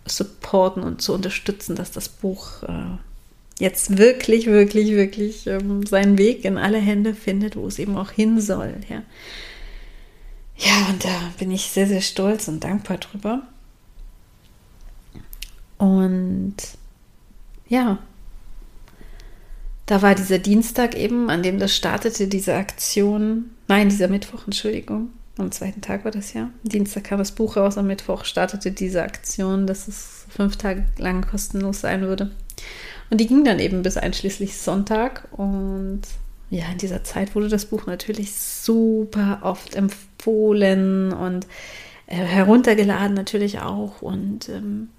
supporten 0.05 0.83
und 0.83 1.01
zu 1.01 1.13
unterstützen, 1.13 1.75
dass 1.75 1.91
das 1.91 2.09
Buch 2.09 2.63
äh, 2.63 2.97
jetzt 3.59 3.97
wirklich, 3.97 4.47
wirklich, 4.47 4.91
wirklich 4.91 5.47
ähm, 5.47 5.85
seinen 5.85 6.17
Weg 6.17 6.45
in 6.45 6.57
alle 6.57 6.79
Hände 6.79 7.13
findet, 7.13 7.55
wo 7.55 7.67
es 7.67 7.79
eben 7.79 7.97
auch 7.97 8.11
hin 8.11 8.41
soll. 8.41 8.75
Ja. 8.89 9.03
ja, 10.57 10.87
und 10.89 11.03
da 11.05 11.31
bin 11.37 11.51
ich 11.51 11.63
sehr, 11.63 11.87
sehr 11.87 12.01
stolz 12.01 12.47
und 12.47 12.63
dankbar 12.63 12.97
drüber. 12.97 13.43
Und 15.77 16.55
ja, 17.67 17.99
da 19.85 20.01
war 20.01 20.15
dieser 20.15 20.39
Dienstag 20.39 20.95
eben, 20.95 21.29
an 21.29 21.43
dem 21.43 21.59
das 21.59 21.75
startete, 21.75 22.27
diese 22.27 22.55
Aktion. 22.55 23.51
Nein, 23.67 23.89
dieser 23.89 24.07
Mittwoch, 24.07 24.45
Entschuldigung. 24.45 25.09
Am 25.37 25.51
zweiten 25.51 25.81
Tag 25.81 26.05
war 26.05 26.11
das 26.11 26.33
ja. 26.33 26.51
Dienstag 26.63 27.05
kam 27.05 27.17
das 27.17 27.31
Buch 27.31 27.57
raus, 27.57 27.77
am 27.77 27.87
Mittwoch 27.87 28.23
startete 28.23 28.71
diese 28.71 29.01
Aktion, 29.01 29.65
dass 29.65 29.87
es 29.87 30.25
fünf 30.29 30.57
Tage 30.57 30.85
lang 30.97 31.25
kostenlos 31.27 31.81
sein 31.81 32.01
würde. 32.01 32.31
Und 33.09 33.19
die 33.19 33.27
ging 33.27 33.43
dann 33.43 33.59
eben 33.59 33.81
bis 33.81 33.97
einschließlich 33.97 34.57
Sonntag. 34.57 35.27
Und 35.31 36.01
ja, 36.49 36.65
in 36.71 36.77
dieser 36.77 37.03
Zeit 37.03 37.35
wurde 37.35 37.49
das 37.49 37.65
Buch 37.65 37.87
natürlich 37.87 38.33
super 38.35 39.39
oft 39.41 39.75
empfohlen 39.75 41.11
und 41.11 41.47
äh, 42.07 42.15
heruntergeladen 42.15 43.15
natürlich 43.15 43.59
auch. 43.59 44.01
Und 44.01 44.49
ähm, 44.49 44.89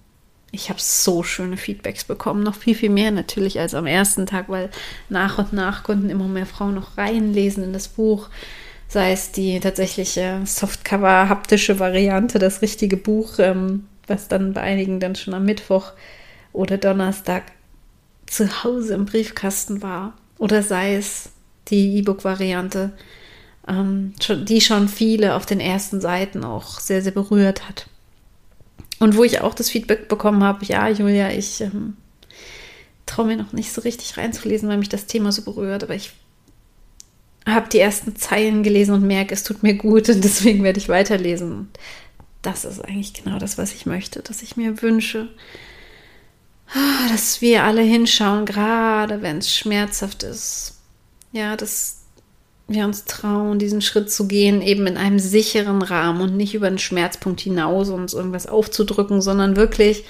ich 0.54 0.70
habe 0.70 0.80
so 0.80 1.22
schöne 1.22 1.56
Feedbacks 1.56 2.04
bekommen, 2.04 2.42
noch 2.42 2.54
viel, 2.54 2.74
viel 2.74 2.90
mehr 2.90 3.10
natürlich 3.10 3.58
als 3.58 3.74
am 3.74 3.86
ersten 3.86 4.26
Tag, 4.26 4.48
weil 4.48 4.70
nach 5.08 5.38
und 5.38 5.52
nach 5.52 5.82
konnten 5.82 6.10
immer 6.10 6.28
mehr 6.28 6.46
Frauen 6.46 6.74
noch 6.74 6.96
reinlesen 6.96 7.64
in 7.64 7.72
das 7.72 7.88
Buch. 7.88 8.28
Sei 8.88 9.12
es 9.12 9.32
die 9.32 9.58
tatsächliche 9.60 10.40
Softcover, 10.44 11.28
haptische 11.28 11.78
Variante, 11.80 12.38
das 12.38 12.62
richtige 12.62 12.96
Buch, 12.96 13.38
ähm, 13.38 13.86
was 14.06 14.28
dann 14.28 14.52
bei 14.52 14.60
einigen 14.60 15.00
dann 15.00 15.16
schon 15.16 15.34
am 15.34 15.44
Mittwoch 15.44 15.92
oder 16.52 16.78
Donnerstag 16.78 17.44
zu 18.26 18.64
Hause 18.64 18.94
im 18.94 19.06
Briefkasten 19.06 19.82
war. 19.82 20.14
Oder 20.38 20.62
sei 20.62 20.96
es 20.96 21.30
die 21.68 21.98
E-Book-Variante, 21.98 22.92
ähm, 23.66 24.12
die 24.28 24.60
schon 24.60 24.88
viele 24.88 25.34
auf 25.34 25.46
den 25.46 25.60
ersten 25.60 26.00
Seiten 26.00 26.44
auch 26.44 26.78
sehr, 26.80 27.02
sehr 27.02 27.12
berührt 27.12 27.68
hat. 27.68 27.88
Und 29.00 29.16
wo 29.16 29.24
ich 29.24 29.40
auch 29.40 29.54
das 29.54 29.70
Feedback 29.70 30.08
bekommen 30.08 30.42
habe, 30.42 30.64
ja, 30.64 30.88
Julia, 30.88 31.30
ich 31.30 31.60
ähm, 31.60 31.96
traue 33.06 33.26
mir 33.26 33.36
noch 33.36 33.52
nicht 33.52 33.72
so 33.72 33.80
richtig 33.80 34.16
reinzulesen, 34.16 34.68
weil 34.68 34.78
mich 34.78 34.88
das 34.88 35.06
Thema 35.06 35.32
so 35.32 35.42
berührt, 35.42 35.82
aber 35.82 35.94
ich 35.94 36.12
habe 37.46 37.68
die 37.68 37.80
ersten 37.80 38.16
Zeilen 38.16 38.62
gelesen 38.62 38.94
und 38.94 39.06
merke, 39.06 39.34
es 39.34 39.42
tut 39.42 39.62
mir 39.62 39.74
gut 39.74 40.08
und 40.08 40.24
deswegen 40.24 40.62
werde 40.62 40.78
ich 40.78 40.88
weiterlesen. 40.88 41.68
Das 42.40 42.64
ist 42.64 42.80
eigentlich 42.80 43.12
genau 43.14 43.38
das, 43.38 43.58
was 43.58 43.72
ich 43.74 43.84
möchte, 43.86 44.20
dass 44.20 44.42
ich 44.42 44.56
mir 44.56 44.80
wünsche, 44.80 45.28
Ah, 46.72 47.08
dass 47.08 47.40
wir 47.40 47.64
alle 47.64 47.82
hinschauen, 47.82 48.46
gerade 48.46 49.22
wenn 49.22 49.38
es 49.38 49.54
schmerzhaft 49.54 50.22
ist. 50.22 50.80
Ja, 51.32 51.56
dass 51.56 52.03
wir 52.66 52.84
uns 52.84 53.04
trauen, 53.04 53.58
diesen 53.58 53.82
Schritt 53.82 54.10
zu 54.10 54.26
gehen, 54.26 54.62
eben 54.62 54.86
in 54.86 54.96
einem 54.96 55.18
sicheren 55.18 55.82
Rahmen 55.82 56.20
und 56.22 56.36
nicht 56.36 56.54
über 56.54 56.68
den 56.68 56.78
Schmerzpunkt 56.78 57.40
hinaus 57.40 57.90
uns 57.90 58.14
irgendwas 58.14 58.46
aufzudrücken, 58.46 59.20
sondern 59.20 59.56
wirklich 59.56 60.04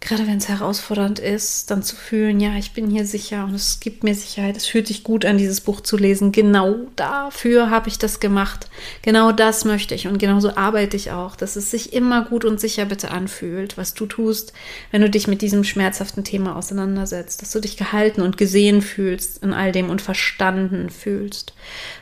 gerade 0.00 0.26
wenn 0.26 0.38
es 0.38 0.48
herausfordernd 0.48 1.18
ist, 1.18 1.70
dann 1.70 1.82
zu 1.82 1.94
fühlen, 1.94 2.40
ja, 2.40 2.56
ich 2.56 2.72
bin 2.72 2.90
hier 2.90 3.04
sicher 3.04 3.44
und 3.44 3.54
es 3.54 3.80
gibt 3.80 4.02
mir 4.02 4.14
Sicherheit, 4.14 4.56
es 4.56 4.66
fühlt 4.66 4.86
sich 4.86 5.04
gut 5.04 5.26
an, 5.26 5.36
dieses 5.36 5.60
Buch 5.60 5.82
zu 5.82 5.98
lesen. 5.98 6.32
Genau 6.32 6.76
dafür 6.96 7.68
habe 7.68 7.88
ich 7.88 7.98
das 7.98 8.18
gemacht. 8.18 8.70
Genau 9.02 9.30
das 9.30 9.66
möchte 9.66 9.94
ich 9.94 10.08
und 10.08 10.18
genauso 10.18 10.56
arbeite 10.56 10.96
ich 10.96 11.10
auch, 11.10 11.36
dass 11.36 11.56
es 11.56 11.70
sich 11.70 11.92
immer 11.92 12.24
gut 12.24 12.46
und 12.46 12.58
sicher 12.58 12.86
bitte 12.86 13.10
anfühlt, 13.10 13.76
was 13.76 13.92
du 13.92 14.06
tust, 14.06 14.54
wenn 14.90 15.02
du 15.02 15.10
dich 15.10 15.28
mit 15.28 15.42
diesem 15.42 15.64
schmerzhaften 15.64 16.24
Thema 16.24 16.56
auseinandersetzt, 16.56 17.42
dass 17.42 17.52
du 17.52 17.60
dich 17.60 17.76
gehalten 17.76 18.22
und 18.22 18.38
gesehen 18.38 18.80
fühlst 18.80 19.42
in 19.42 19.52
all 19.52 19.70
dem 19.70 19.90
und 19.90 20.00
verstanden 20.00 20.88
fühlst. 20.88 21.52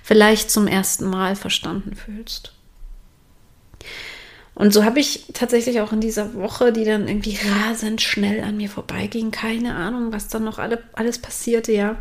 Vielleicht 0.04 0.52
zum 0.52 0.68
ersten 0.68 1.10
Mal 1.10 1.34
verstanden 1.34 1.96
fühlst. 1.96 2.52
Und 4.58 4.74
so 4.74 4.84
habe 4.84 4.98
ich 4.98 5.26
tatsächlich 5.34 5.80
auch 5.80 5.92
in 5.92 6.00
dieser 6.00 6.34
Woche, 6.34 6.72
die 6.72 6.84
dann 6.84 7.06
irgendwie 7.06 7.38
rasend 7.48 8.02
schnell 8.02 8.42
an 8.42 8.56
mir 8.56 8.68
vorbeiging, 8.68 9.30
keine 9.30 9.76
Ahnung, 9.76 10.12
was 10.12 10.26
dann 10.26 10.42
noch 10.42 10.58
alle, 10.58 10.82
alles 10.94 11.18
passierte, 11.18 11.70
ja. 11.70 11.94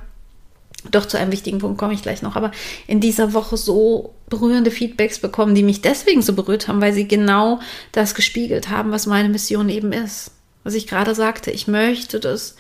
Doch 0.90 1.06
zu 1.06 1.20
einem 1.20 1.32
wichtigen 1.32 1.60
Punkt 1.60 1.78
komme 1.78 1.94
ich 1.94 2.02
gleich 2.02 2.24
noch, 2.24 2.36
aber 2.36 2.52
in 2.88 3.00
dieser 3.00 3.34
Woche 3.34 3.58
so 3.58 4.16
berührende 4.28 4.72
Feedbacks 4.72 5.20
bekommen, 5.20 5.54
die 5.54 5.62
mich 5.62 5.82
deswegen 5.82 6.24
so 6.24 6.34
berührt 6.34 6.68
haben, 6.68 6.82
weil 6.82 6.94
sie 6.94 7.08
genau 7.08 7.60
das 7.92 8.16
gespiegelt 8.16 8.70
haben, 8.72 8.90
was 8.90 9.06
meine 9.06 9.30
Mission 9.30 9.70
eben 9.70 9.92
ist. 9.92 10.32
Was 10.64 10.74
ich 10.74 10.88
gerade 10.88 11.14
sagte, 11.14 11.52
ich 11.52 11.68
möchte, 11.68 12.20
dass 12.20 12.56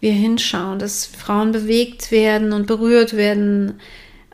wir 0.00 0.12
hinschauen, 0.12 0.78
dass 0.78 1.04
Frauen 1.04 1.52
bewegt 1.52 2.10
werden 2.10 2.54
und 2.54 2.66
berührt 2.66 3.14
werden, 3.14 3.78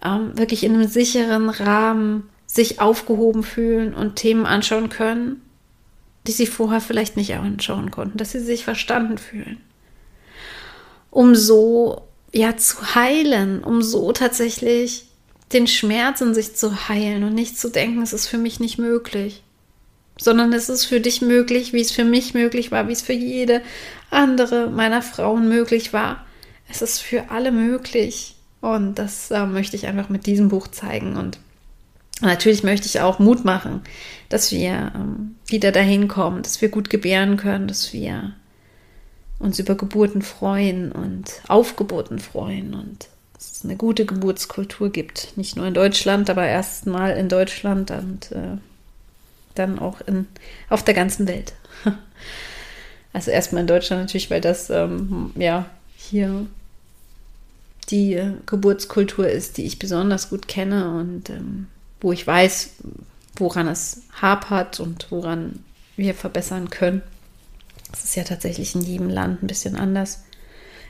ähm, 0.04 0.38
wirklich 0.38 0.62
in 0.62 0.74
einem 0.74 0.86
sicheren 0.86 1.48
Rahmen 1.50 2.30
sich 2.54 2.80
aufgehoben 2.80 3.42
fühlen 3.42 3.94
und 3.94 4.14
Themen 4.14 4.46
anschauen 4.46 4.88
können, 4.88 5.42
die 6.26 6.32
sie 6.32 6.46
vorher 6.46 6.80
vielleicht 6.80 7.16
nicht 7.16 7.34
anschauen 7.34 7.90
konnten, 7.90 8.16
dass 8.16 8.30
sie 8.30 8.38
sich 8.38 8.64
verstanden 8.64 9.18
fühlen. 9.18 9.60
Um 11.10 11.34
so 11.34 12.02
ja 12.32 12.56
zu 12.56 12.94
heilen, 12.94 13.64
um 13.64 13.82
so 13.82 14.12
tatsächlich 14.12 15.06
den 15.52 15.66
Schmerz 15.66 16.20
in 16.20 16.32
sich 16.32 16.54
zu 16.54 16.88
heilen 16.88 17.24
und 17.24 17.34
nicht 17.34 17.58
zu 17.58 17.70
denken, 17.70 18.02
es 18.02 18.12
ist 18.12 18.28
für 18.28 18.38
mich 18.38 18.60
nicht 18.60 18.78
möglich, 18.78 19.42
sondern 20.16 20.52
es 20.52 20.68
ist 20.68 20.84
für 20.84 21.00
dich 21.00 21.22
möglich, 21.22 21.72
wie 21.72 21.80
es 21.80 21.90
für 21.90 22.04
mich 22.04 22.34
möglich 22.34 22.70
war, 22.70 22.86
wie 22.86 22.92
es 22.92 23.02
für 23.02 23.12
jede 23.12 23.62
andere 24.10 24.70
meiner 24.70 25.02
Frauen 25.02 25.48
möglich 25.48 25.92
war. 25.92 26.24
Es 26.68 26.82
ist 26.82 27.00
für 27.00 27.30
alle 27.30 27.50
möglich 27.50 28.36
und 28.60 28.94
das 28.94 29.32
äh, 29.32 29.44
möchte 29.44 29.74
ich 29.74 29.86
einfach 29.86 30.08
mit 30.08 30.26
diesem 30.26 30.48
Buch 30.48 30.68
zeigen 30.68 31.16
und 31.16 31.38
natürlich 32.20 32.62
möchte 32.62 32.86
ich 32.86 33.00
auch 33.00 33.18
Mut 33.18 33.44
machen, 33.44 33.82
dass 34.28 34.52
wir 34.52 34.92
ähm, 34.94 35.36
wieder 35.46 35.72
dahin 35.72 36.08
kommen, 36.08 36.42
dass 36.42 36.60
wir 36.60 36.68
gut 36.68 36.90
gebären 36.90 37.36
können, 37.36 37.68
dass 37.68 37.92
wir 37.92 38.34
uns 39.38 39.58
über 39.58 39.74
Geburten 39.74 40.22
freuen 40.22 40.92
und 40.92 41.42
Aufgeburten 41.48 42.18
freuen 42.18 42.74
und 42.74 43.08
es 43.38 43.64
eine 43.64 43.76
gute 43.76 44.06
Geburtskultur 44.06 44.90
gibt. 44.90 45.36
Nicht 45.36 45.56
nur 45.56 45.66
in 45.66 45.74
Deutschland, 45.74 46.30
aber 46.30 46.46
erstmal 46.46 47.16
in 47.16 47.28
Deutschland 47.28 47.90
und 47.90 48.32
äh, 48.32 48.58
dann 49.54 49.78
auch 49.78 50.00
in, 50.02 50.26
auf 50.68 50.82
der 50.82 50.94
ganzen 50.94 51.28
Welt. 51.28 51.54
Also 53.12 53.30
erstmal 53.30 53.60
in 53.60 53.68
Deutschland 53.68 54.02
natürlich, 54.02 54.28
weil 54.28 54.40
das 54.40 54.70
ähm, 54.70 55.30
ja 55.36 55.66
hier 55.96 56.46
die 57.90 58.20
Geburtskultur 58.44 59.28
ist, 59.28 59.56
die 59.56 59.66
ich 59.66 59.78
besonders 59.78 60.30
gut 60.30 60.48
kenne 60.48 60.90
und 60.90 61.30
ähm, 61.30 61.68
wo 62.04 62.12
ich 62.12 62.26
weiß, 62.26 62.70
woran 63.36 63.66
es 63.66 64.02
hapert 64.20 64.78
und 64.78 65.10
woran 65.10 65.64
wir 65.96 66.14
verbessern 66.14 66.68
können. 66.68 67.02
Das 67.90 68.04
ist 68.04 68.14
ja 68.14 68.24
tatsächlich 68.24 68.74
in 68.74 68.82
jedem 68.82 69.08
Land 69.08 69.42
ein 69.42 69.46
bisschen 69.46 69.74
anders. 69.74 70.24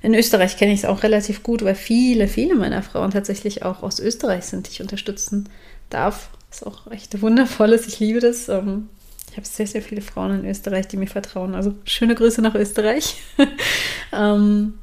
In 0.03 0.13
Österreich 0.13 0.57
kenne 0.57 0.73
ich 0.73 0.81
es 0.81 0.85
auch 0.85 1.05
relativ 1.05 1.45
gut, 1.45 1.65
weil 1.65 1.77
viele, 1.77 2.27
viele 2.27 2.57
meiner 2.57 2.83
Frauen 2.83 3.13
tatsächlich 3.13 3.63
auch 3.63 3.83
aus 3.83 4.01
Österreich 4.01 4.45
sind, 4.47 4.67
die 4.67 4.73
ich 4.73 4.83
unterstützen 4.83 5.49
darf. 5.89 6.31
Ist 6.51 6.67
auch 6.67 6.91
echt 6.91 7.23
wundervolles. 7.23 7.87
Ich 7.87 8.01
liebe 8.01 8.19
das. 8.19 8.49
Ähm, 8.49 8.89
ich 9.31 9.37
habe 9.37 9.47
sehr, 9.47 9.69
sehr 9.69 9.83
viele 9.83 10.03
Frauen 10.03 10.41
in 10.41 10.51
Österreich, 10.51 10.89
die 10.89 10.97
mir 10.97 11.07
vertrauen. 11.07 11.55
Also 11.55 11.75
schöne 11.85 12.17
Grüße 12.17 12.43
nach 12.43 12.57
Österreich. 12.57 13.17
ähm, 14.13 14.75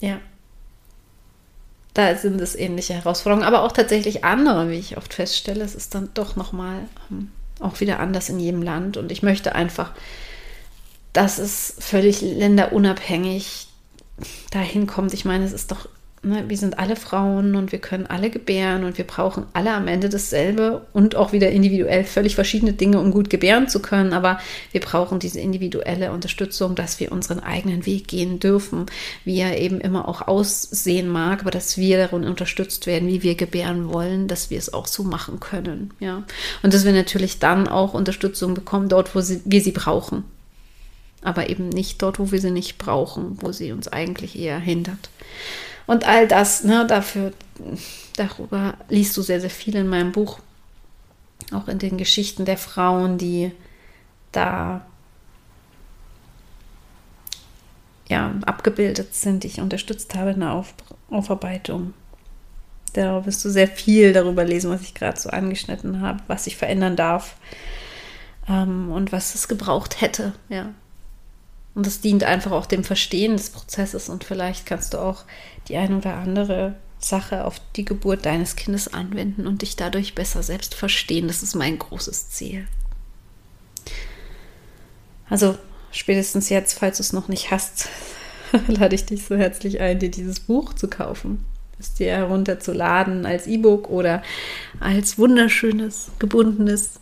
ja. 0.00 0.20
Da 1.98 2.14
sind 2.14 2.40
es 2.40 2.54
ähnliche 2.54 2.94
Herausforderungen, 2.94 3.44
aber 3.44 3.64
auch 3.64 3.72
tatsächlich 3.72 4.22
andere, 4.22 4.70
wie 4.70 4.78
ich 4.78 4.96
oft 4.96 5.12
feststelle. 5.12 5.64
Es 5.64 5.74
ist 5.74 5.96
dann 5.96 6.10
doch 6.14 6.36
nochmal 6.36 6.82
ähm, 7.10 7.32
auch 7.58 7.80
wieder 7.80 7.98
anders 7.98 8.28
in 8.28 8.38
jedem 8.38 8.62
Land. 8.62 8.96
Und 8.96 9.10
ich 9.10 9.24
möchte 9.24 9.56
einfach, 9.56 9.90
dass 11.12 11.38
es 11.38 11.74
völlig 11.80 12.20
länderunabhängig 12.20 13.66
dahin 14.52 14.86
kommt. 14.86 15.12
Ich 15.12 15.24
meine, 15.24 15.44
es 15.44 15.52
ist 15.52 15.72
doch 15.72 15.88
wir 16.22 16.56
sind 16.56 16.78
alle 16.78 16.96
Frauen 16.96 17.54
und 17.54 17.70
wir 17.70 17.78
können 17.78 18.06
alle 18.06 18.30
gebären 18.30 18.84
und 18.84 18.98
wir 18.98 19.06
brauchen 19.06 19.46
alle 19.52 19.72
am 19.72 19.86
Ende 19.86 20.08
dasselbe 20.08 20.86
und 20.92 21.14
auch 21.14 21.32
wieder 21.32 21.50
individuell 21.50 22.04
völlig 22.04 22.34
verschiedene 22.34 22.72
Dinge, 22.72 22.98
um 23.00 23.12
gut 23.12 23.30
gebären 23.30 23.68
zu 23.68 23.80
können. 23.80 24.12
Aber 24.12 24.40
wir 24.72 24.80
brauchen 24.80 25.20
diese 25.20 25.38
individuelle 25.38 26.10
Unterstützung, 26.10 26.74
dass 26.74 26.98
wir 26.98 27.12
unseren 27.12 27.40
eigenen 27.40 27.86
Weg 27.86 28.08
gehen 28.08 28.40
dürfen, 28.40 28.86
wie 29.24 29.38
er 29.38 29.58
eben 29.58 29.80
immer 29.80 30.08
auch 30.08 30.26
aussehen 30.26 31.08
mag, 31.08 31.42
aber 31.42 31.52
dass 31.52 31.78
wir 31.78 31.98
darin 31.98 32.24
unterstützt 32.24 32.86
werden, 32.86 33.08
wie 33.08 33.22
wir 33.22 33.36
gebären 33.36 33.88
wollen, 33.88 34.26
dass 34.26 34.50
wir 34.50 34.58
es 34.58 34.72
auch 34.72 34.88
so 34.88 35.04
machen 35.04 35.38
können. 35.38 35.92
Ja. 36.00 36.24
Und 36.62 36.74
dass 36.74 36.84
wir 36.84 36.92
natürlich 36.92 37.38
dann 37.38 37.68
auch 37.68 37.94
Unterstützung 37.94 38.54
bekommen, 38.54 38.88
dort, 38.88 39.14
wo 39.14 39.20
sie, 39.20 39.40
wir 39.44 39.60
sie 39.60 39.72
brauchen 39.72 40.24
aber 41.20 41.50
eben 41.50 41.68
nicht 41.68 42.00
dort, 42.00 42.20
wo 42.20 42.30
wir 42.30 42.40
sie 42.40 42.52
nicht 42.52 42.78
brauchen, 42.78 43.38
wo 43.40 43.50
sie 43.50 43.72
uns 43.72 43.88
eigentlich 43.88 44.38
eher 44.38 44.58
hindert. 44.58 45.10
Und 45.88 46.06
all 46.06 46.28
das, 46.28 46.64
ne, 46.64 46.86
dafür, 46.86 47.32
darüber 48.14 48.74
liest 48.90 49.16
du 49.16 49.22
sehr, 49.22 49.40
sehr 49.40 49.50
viel 49.50 49.74
in 49.74 49.88
meinem 49.88 50.12
Buch. 50.12 50.38
Auch 51.50 51.66
in 51.66 51.78
den 51.78 51.96
Geschichten 51.96 52.44
der 52.44 52.58
Frauen, 52.58 53.16
die 53.16 53.52
da 54.30 54.86
ja, 58.06 58.34
abgebildet 58.44 59.14
sind, 59.14 59.44
die 59.44 59.48
ich 59.48 59.60
unterstützt 59.62 60.14
habe 60.14 60.32
in 60.32 60.40
der 60.40 60.52
Auf 60.52 60.74
Aufarbeitung. 61.08 61.94
Da 62.92 63.24
wirst 63.24 63.42
du 63.46 63.48
sehr 63.48 63.68
viel 63.68 64.12
darüber 64.12 64.44
lesen, 64.44 64.70
was 64.70 64.82
ich 64.82 64.92
gerade 64.92 65.18
so 65.18 65.30
angeschnitten 65.30 66.02
habe, 66.02 66.20
was 66.26 66.46
ich 66.46 66.58
verändern 66.58 66.96
darf 66.96 67.36
ähm, 68.46 68.90
und 68.92 69.10
was 69.10 69.34
es 69.34 69.48
gebraucht 69.48 70.02
hätte, 70.02 70.34
ja. 70.50 70.74
Und 71.78 71.86
das 71.86 72.00
dient 72.00 72.24
einfach 72.24 72.50
auch 72.50 72.66
dem 72.66 72.82
Verstehen 72.82 73.36
des 73.36 73.50
Prozesses 73.50 74.08
und 74.08 74.24
vielleicht 74.24 74.66
kannst 74.66 74.94
du 74.94 74.98
auch 74.98 75.22
die 75.68 75.76
ein 75.76 75.94
oder 75.94 76.16
andere 76.16 76.74
Sache 76.98 77.44
auf 77.44 77.60
die 77.76 77.84
Geburt 77.84 78.26
deines 78.26 78.56
Kindes 78.56 78.92
anwenden 78.92 79.46
und 79.46 79.62
dich 79.62 79.76
dadurch 79.76 80.16
besser 80.16 80.42
selbst 80.42 80.74
verstehen. 80.74 81.28
Das 81.28 81.44
ist 81.44 81.54
mein 81.54 81.78
großes 81.78 82.30
Ziel. 82.30 82.66
Also 85.30 85.56
spätestens 85.92 86.48
jetzt, 86.48 86.76
falls 86.76 86.96
du 86.96 87.04
es 87.04 87.12
noch 87.12 87.28
nicht 87.28 87.52
hast, 87.52 87.88
lade 88.66 88.96
ich 88.96 89.06
dich 89.06 89.24
so 89.24 89.36
herzlich 89.36 89.78
ein, 89.78 90.00
dir 90.00 90.10
dieses 90.10 90.40
Buch 90.40 90.74
zu 90.74 90.88
kaufen, 90.88 91.44
es 91.78 91.94
dir 91.94 92.10
herunterzuladen 92.10 93.24
als 93.24 93.46
E-Book 93.46 93.88
oder 93.88 94.20
als 94.80 95.16
wunderschönes, 95.16 96.10
gebundenes 96.18 96.98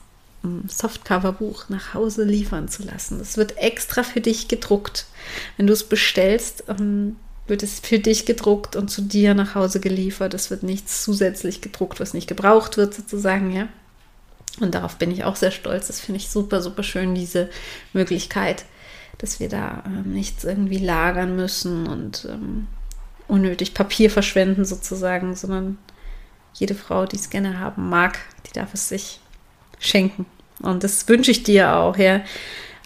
Softcover-Buch 0.68 1.68
nach 1.68 1.94
Hause 1.94 2.24
liefern 2.24 2.68
zu 2.68 2.82
lassen. 2.82 3.20
Es 3.20 3.36
wird 3.36 3.58
extra 3.58 4.02
für 4.02 4.20
dich 4.20 4.48
gedruckt. 4.48 5.06
Wenn 5.56 5.66
du 5.66 5.72
es 5.72 5.84
bestellst, 5.84 6.64
ähm, 6.68 7.16
wird 7.46 7.62
es 7.62 7.80
für 7.80 7.98
dich 7.98 8.26
gedruckt 8.26 8.76
und 8.76 8.90
zu 8.90 9.02
dir 9.02 9.34
nach 9.34 9.54
Hause 9.54 9.80
geliefert. 9.80 10.34
Es 10.34 10.50
wird 10.50 10.62
nichts 10.62 11.02
zusätzlich 11.04 11.60
gedruckt, 11.60 12.00
was 12.00 12.14
nicht 12.14 12.26
gebraucht 12.26 12.76
wird, 12.76 12.94
sozusagen, 12.94 13.52
ja. 13.52 13.68
Und 14.60 14.74
darauf 14.74 14.96
bin 14.96 15.10
ich 15.10 15.24
auch 15.24 15.36
sehr 15.36 15.50
stolz. 15.50 15.86
Das 15.86 16.00
finde 16.00 16.18
ich 16.18 16.28
super, 16.28 16.62
super 16.62 16.82
schön, 16.82 17.14
diese 17.14 17.50
Möglichkeit, 17.92 18.64
dass 19.18 19.38
wir 19.38 19.48
da 19.48 19.84
ähm, 19.86 20.12
nichts 20.12 20.44
irgendwie 20.44 20.78
lagern 20.78 21.36
müssen 21.36 21.86
und 21.86 22.26
ähm, 22.30 22.66
unnötig 23.28 23.74
Papier 23.74 24.10
verschwenden, 24.10 24.64
sozusagen, 24.64 25.36
sondern 25.36 25.78
jede 26.54 26.74
Frau, 26.74 27.06
die 27.06 27.16
es 27.16 27.30
gerne 27.30 27.60
haben 27.60 27.88
mag, 27.88 28.18
die 28.48 28.52
darf 28.52 28.72
es 28.72 28.88
sich 28.88 29.20
schenken. 29.78 30.26
Und 30.62 30.84
das 30.84 31.08
wünsche 31.08 31.30
ich 31.30 31.42
dir 31.42 31.74
auch, 31.74 31.96
ja. 31.96 32.22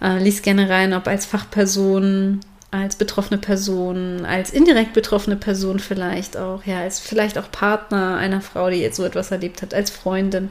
Äh, 0.02 0.18
lies 0.18 0.42
gerne 0.42 0.68
rein, 0.70 0.94
ob 0.94 1.06
als 1.06 1.26
Fachperson, 1.26 2.40
als 2.70 2.96
betroffene 2.96 3.38
Person, 3.38 4.24
als 4.24 4.50
indirekt 4.50 4.92
betroffene 4.92 5.36
Person 5.36 5.78
vielleicht 5.78 6.36
auch, 6.36 6.64
ja, 6.64 6.80
als 6.80 7.00
vielleicht 7.00 7.36
auch 7.36 7.50
Partner 7.50 8.16
einer 8.16 8.40
Frau, 8.40 8.70
die 8.70 8.76
jetzt 8.76 8.96
so 8.96 9.04
etwas 9.04 9.30
erlebt 9.30 9.60
hat, 9.62 9.74
als 9.74 9.90
Freundin. 9.90 10.50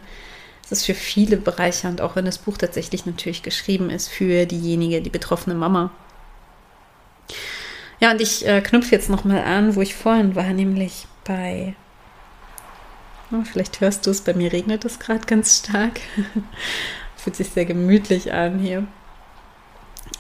Es 0.64 0.72
ist 0.72 0.86
für 0.86 0.94
viele 0.94 1.38
bereichernd, 1.38 2.00
auch 2.00 2.16
wenn 2.16 2.26
das 2.26 2.38
Buch 2.38 2.58
tatsächlich 2.58 3.06
natürlich 3.06 3.42
geschrieben 3.42 3.90
ist 3.90 4.08
für 4.08 4.46
diejenige, 4.46 5.02
die 5.02 5.10
betroffene 5.10 5.56
Mama. 5.56 5.92
Ja, 8.00 8.12
und 8.12 8.22
ich 8.22 8.48
äh, 8.48 8.62
knüpfe 8.62 8.92
jetzt 8.92 9.10
nochmal 9.10 9.44
an, 9.44 9.76
wo 9.76 9.82
ich 9.82 9.96
vorhin 9.96 10.36
war, 10.36 10.54
nämlich 10.54 11.08
bei 11.26 11.76
Oh, 13.32 13.44
vielleicht 13.44 13.80
hörst 13.80 14.08
du 14.08 14.12
es, 14.12 14.22
bei 14.22 14.34
mir 14.34 14.52
regnet 14.52 14.86
es 14.86 14.98
gerade 14.98 15.26
ganz 15.26 15.60
stark. 15.60 16.00
Fühlt 17.20 17.36
sich 17.36 17.50
sehr 17.50 17.66
gemütlich 17.66 18.34
an 18.34 18.60
hier. 18.60 18.88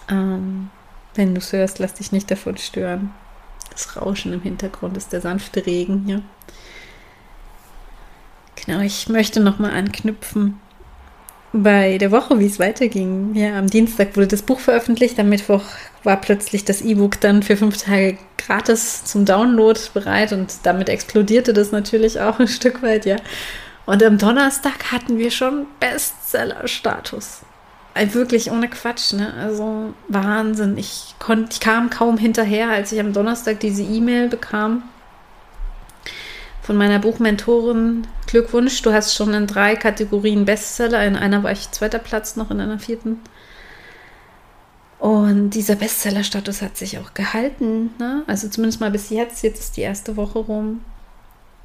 Ähm, 0.10 0.70
wenn 1.16 1.34
du 1.34 1.40
es 1.40 1.54
hörst, 1.54 1.80
lass 1.80 1.94
dich 1.94 2.12
nicht 2.12 2.30
davon 2.30 2.58
stören. 2.58 3.12
Das 3.72 3.96
Rauschen 3.96 4.34
im 4.34 4.42
Hintergrund 4.42 4.98
ist 4.98 5.14
der 5.14 5.22
sanfte 5.22 5.66
Regen 5.66 6.04
hier. 6.06 6.22
Genau, 8.66 8.82
ich 8.82 9.08
möchte 9.08 9.40
nochmal 9.40 9.72
anknüpfen 9.72 10.60
bei 11.54 11.98
der 11.98 12.12
Woche, 12.12 12.40
wie 12.40 12.46
es 12.46 12.60
weiterging. 12.60 13.34
Ja, 13.34 13.58
am 13.58 13.68
Dienstag 13.68 14.16
wurde 14.16 14.28
das 14.28 14.42
Buch 14.42 14.60
veröffentlicht, 14.60 15.20
am 15.20 15.30
Mittwoch 15.30 15.64
war 16.04 16.18
plötzlich 16.18 16.66
das 16.66 16.82
E-Book 16.82 17.20
dann 17.22 17.42
für 17.42 17.58
fünf 17.58 17.78
Tage 17.78 18.18
gratis 18.38 19.04
zum 19.06 19.26
Download 19.26 19.80
bereit 19.94 20.32
und 20.32 20.54
damit 20.64 20.90
explodierte 20.90 21.54
das 21.54 21.72
natürlich 21.72 22.20
auch 22.20 22.40
ein 22.40 22.48
Stück 22.48 22.82
weit, 22.84 23.06
ja. 23.06 23.16
Und 23.90 24.04
am 24.04 24.20
Donnerstag 24.20 24.92
hatten 24.92 25.18
wir 25.18 25.32
schon 25.32 25.66
Bestseller-Status. 25.80 27.40
Wirklich 28.12 28.52
ohne 28.52 28.70
Quatsch, 28.70 29.14
ne? 29.14 29.34
Also 29.34 29.96
Wahnsinn. 30.08 30.78
Ich, 30.78 31.16
konnt, 31.18 31.54
ich 31.54 31.60
kam 31.60 31.90
kaum 31.90 32.20
hinterher, 32.20 32.70
als 32.70 32.92
ich 32.92 33.00
am 33.00 33.14
Donnerstag 33.14 33.60
diese 33.62 33.82
E-Mail 33.82 34.30
bekam 34.30 34.84
von 36.62 36.78
meiner 36.78 37.00
Buchmentorin. 37.00 38.06
Glückwunsch, 38.28 38.80
du 38.84 38.94
hast 38.94 39.16
schon 39.16 39.34
in 39.34 39.48
drei 39.48 39.76
Kategorien 39.76 40.46
Bestseller. 40.46 41.04
In 41.04 41.16
einer 41.16 41.42
war 41.42 41.52
ich 41.52 41.72
zweiter 41.72 41.98
Platz, 41.98 42.36
noch 42.36 42.52
in 42.52 42.62
einer 42.62 42.78
vierten. 42.78 43.20
Und 45.00 45.50
dieser 45.50 45.78
Bestseller-Status 45.78 46.62
hat 46.62 46.78
sich 46.78 47.00
auch 47.00 47.16
gehalten. 47.16 47.90
Ne? 47.98 48.22
Also 48.28 48.50
zumindest 48.50 48.82
mal 48.82 48.92
bis 48.92 49.10
jetzt. 49.10 49.42
Jetzt 49.42 49.60
ist 49.60 49.78
die 49.78 49.82
erste 49.82 50.16
Woche 50.16 50.38
rum. 50.38 50.82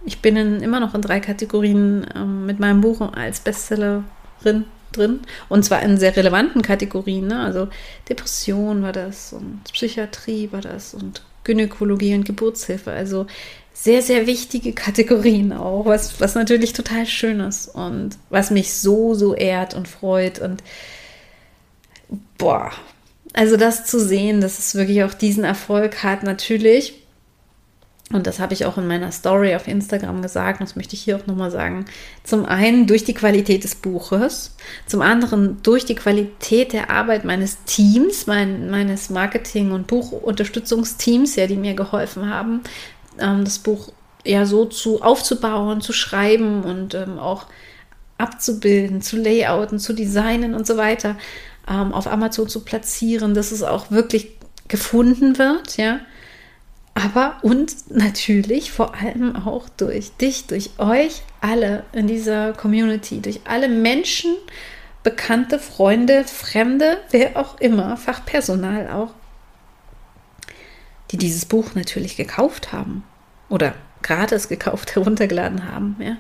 Ich 0.05 0.21
bin 0.21 0.37
in, 0.37 0.61
immer 0.61 0.81
noch 0.81 0.95
in 0.95 1.03
drei 1.03 1.21
Kategorien 1.21 2.07
ähm, 2.14 2.47
mit 2.47 2.61
meinem 2.61 2.81
Buch 2.81 3.01
als 3.12 3.40
Bestsellerin 3.40 4.64
drin. 4.93 5.21
Und 5.49 5.64
zwar 5.64 5.83
in 5.83 5.99
sehr 5.99 6.17
relevanten 6.17 6.62
Kategorien. 6.62 7.27
Ne? 7.29 7.40
Also 7.40 7.69
Depression 8.09 8.83
war 8.83 8.93
das 8.93 9.33
und 9.33 9.61
Psychiatrie 9.73 10.51
war 10.53 10.61
das 10.61 10.95
und 10.95 11.23
Gynäkologie 11.45 12.14
und 12.14 12.25
Geburtshilfe. 12.25 12.90
Also 12.90 13.27
sehr, 13.73 14.03
sehr 14.03 14.27
wichtige 14.27 14.73
Kategorien 14.73 15.53
auch, 15.53 15.87
was, 15.87 16.21
was 16.21 16.35
natürlich 16.35 16.73
total 16.73 17.07
schön 17.07 17.40
ist 17.40 17.69
und 17.69 18.17
was 18.31 18.51
mich 18.51 18.73
so, 18.73 19.14
so 19.14 19.35
ehrt 19.35 19.75
und 19.75 19.88
freut. 19.88 20.38
Und 20.38 20.62
boah, 22.38 22.71
also 23.33 23.57
das 23.57 23.85
zu 23.85 23.99
sehen, 23.99 24.40
dass 24.40 24.59
es 24.61 24.75
wirklich 24.77 25.03
auch 25.03 25.12
diesen 25.12 25.45
Erfolg 25.45 26.05
hat, 26.05 26.23
natürlich 26.23 26.95
und 28.14 28.29
das 28.29 28.38
habe 28.38 28.55
ich 28.55 28.64
auch 28.64 28.79
in 28.79 28.87
meiner 28.87 29.11
Story 29.11 29.57
auf 29.57 29.66
Instagram 29.66 30.22
gesagt, 30.22 30.61
das 30.61 30.77
möchte 30.77 30.94
ich 30.94 31.03
hier 31.03 31.16
auch 31.16 31.27
nochmal 31.27 31.50
sagen. 31.50 31.85
Zum 32.22 32.46
einen 32.46 32.87
durch 32.87 33.03
die 33.03 33.12
Qualität 33.12 33.64
des 33.64 33.74
Buches, 33.74 34.55
zum 34.87 35.03
anderen 35.03 35.61
durch 35.64 35.85
die 35.85 35.96
Qualität 35.96 36.72
der 36.72 36.90
Arbeit 36.90 37.24
meines 37.24 37.64
Teams, 37.64 38.29
mein, 38.29 38.70
meines 38.70 39.11
Marketing- 39.11 39.72
und 39.72 39.88
Buchunterstützungsteams, 39.88 41.35
ja, 41.35 41.48
die 41.48 41.57
mir 41.57 41.74
geholfen 41.74 42.31
haben, 42.31 42.61
ähm, 43.18 43.44
das 43.44 43.59
Buch 43.59 43.92
ja 44.24 44.46
so 44.46 44.64
zu 44.66 45.03
aufzubauen, 45.03 45.81
zu 45.81 45.92
schreiben 45.92 46.62
und 46.62 46.94
ähm, 46.94 47.18
auch 47.18 47.46
abzubilden, 48.16 49.03
zu 49.03 49.16
layouten, 49.16 49.81
zu 49.81 49.92
designen 49.92 50.55
und 50.55 50.68
so 50.68 50.77
weiter, 50.77 51.16
ähm, 51.68 51.92
auf 51.92 52.07
Amazon 52.07 52.48
zu 52.48 52.61
platzieren, 52.61 53.35
dass 53.35 53.50
es 53.50 53.64
auch 53.64 53.90
wirklich 53.90 54.37
gefunden 54.68 55.37
wird, 55.37 55.79
ja 55.79 55.98
aber 56.94 57.38
und 57.42 57.90
natürlich 57.90 58.70
vor 58.70 58.94
allem 58.94 59.35
auch 59.35 59.68
durch 59.68 60.16
dich, 60.16 60.46
durch 60.46 60.70
euch 60.78 61.22
alle 61.40 61.85
in 61.92 62.07
dieser 62.07 62.52
Community, 62.52 63.20
durch 63.20 63.40
alle 63.44 63.68
Menschen, 63.68 64.37
Bekannte, 65.02 65.59
Freunde, 65.59 66.24
Fremde, 66.24 66.98
wer 67.11 67.37
auch 67.37 67.61
immer, 67.61 67.96
Fachpersonal 67.96 68.88
auch, 68.88 69.12
die 71.11 71.18
dieses 71.18 71.44
Buch 71.44 71.74
natürlich 71.74 72.16
gekauft 72.16 72.72
haben 72.72 73.04
oder 73.48 73.74
gratis 74.02 74.48
gekauft, 74.48 74.94
heruntergeladen 74.94 75.70
haben. 75.70 75.96
Ja. 75.98 76.16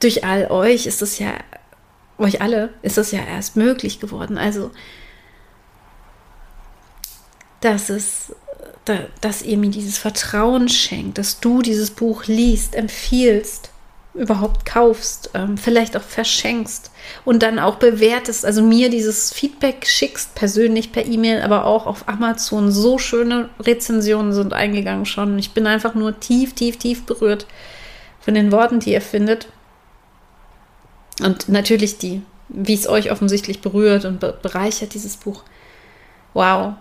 Durch 0.00 0.24
all 0.24 0.50
euch 0.50 0.86
ist 0.86 1.02
es 1.02 1.18
ja, 1.18 1.34
euch 2.16 2.40
alle 2.40 2.74
ist 2.82 2.98
es 2.98 3.12
ja 3.12 3.20
erst 3.20 3.54
möglich 3.54 4.00
geworden. 4.00 4.38
Also, 4.38 4.70
dass 7.60 7.90
es 7.90 8.34
da, 8.88 8.98
dass 9.20 9.42
ihr 9.42 9.58
mir 9.58 9.70
dieses 9.70 9.98
Vertrauen 9.98 10.68
schenkt, 10.68 11.18
dass 11.18 11.40
du 11.40 11.62
dieses 11.62 11.90
Buch 11.90 12.24
liest, 12.26 12.74
empfiehlst, 12.74 13.70
überhaupt 14.14 14.66
kaufst, 14.66 15.30
ähm, 15.34 15.56
vielleicht 15.56 15.96
auch 15.96 16.02
verschenkst 16.02 16.90
und 17.24 17.42
dann 17.42 17.58
auch 17.58 17.76
bewertest, 17.76 18.44
also 18.44 18.62
mir 18.62 18.90
dieses 18.90 19.32
Feedback 19.32 19.86
schickst, 19.86 20.34
persönlich 20.34 20.92
per 20.92 21.06
E-Mail, 21.06 21.42
aber 21.42 21.64
auch 21.64 21.86
auf 21.86 22.08
Amazon. 22.08 22.72
So 22.72 22.98
schöne 22.98 23.48
Rezensionen 23.60 24.32
sind 24.32 24.52
eingegangen 24.52 25.06
schon. 25.06 25.38
Ich 25.38 25.52
bin 25.52 25.66
einfach 25.66 25.94
nur 25.94 26.18
tief, 26.18 26.54
tief, 26.54 26.78
tief 26.78 27.06
berührt 27.06 27.46
von 28.20 28.34
den 28.34 28.50
Worten, 28.50 28.80
die 28.80 28.92
ihr 28.92 29.00
findet. 29.00 29.48
Und 31.20 31.48
natürlich 31.48 31.98
die, 31.98 32.22
wie 32.48 32.74
es 32.74 32.88
euch 32.88 33.10
offensichtlich 33.10 33.60
berührt 33.60 34.04
und 34.04 34.20
bereichert, 34.20 34.94
dieses 34.94 35.16
Buch. 35.16 35.44
Wow, 36.34 36.74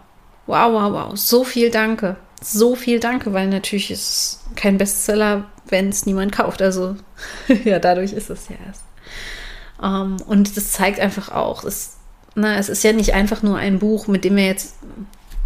Wow, 0.48 0.74
wow, 0.74 0.92
wow. 0.92 1.18
So 1.18 1.44
viel 1.44 1.70
Danke. 1.70 2.16
So 2.42 2.76
viel 2.76 3.00
Danke, 3.00 3.34
weil 3.34 3.48
natürlich 3.48 3.92
ist 3.92 4.00
es 4.02 4.40
kein 4.56 4.78
Bestseller, 4.78 5.46
wenn 5.68 5.90
es 5.90 6.06
niemand 6.06 6.32
kauft. 6.32 6.62
Also 6.62 6.96
ja, 7.66 7.80
dadurch 7.80 8.14
ist 8.14 8.30
es 8.30 8.50
ja 8.50 8.56
erst. 8.66 8.84
Um, 9.80 9.86
ähm, 9.86 10.18
und 10.26 10.58
das 10.58 10.72
zeigt 10.72 11.00
einfach 11.00 11.32
auch, 11.32 11.64
es, 11.64 11.98
na, 12.34 12.58
es 12.58 12.68
ist 12.68 12.84
ja 12.84 12.94
nicht 12.94 13.14
einfach 13.14 13.44
nur 13.44 13.58
ein 13.58 13.78
Buch, 13.78 14.08
mit 14.08 14.24
dem 14.24 14.36
wir 14.36 14.46
jetzt 14.46 14.76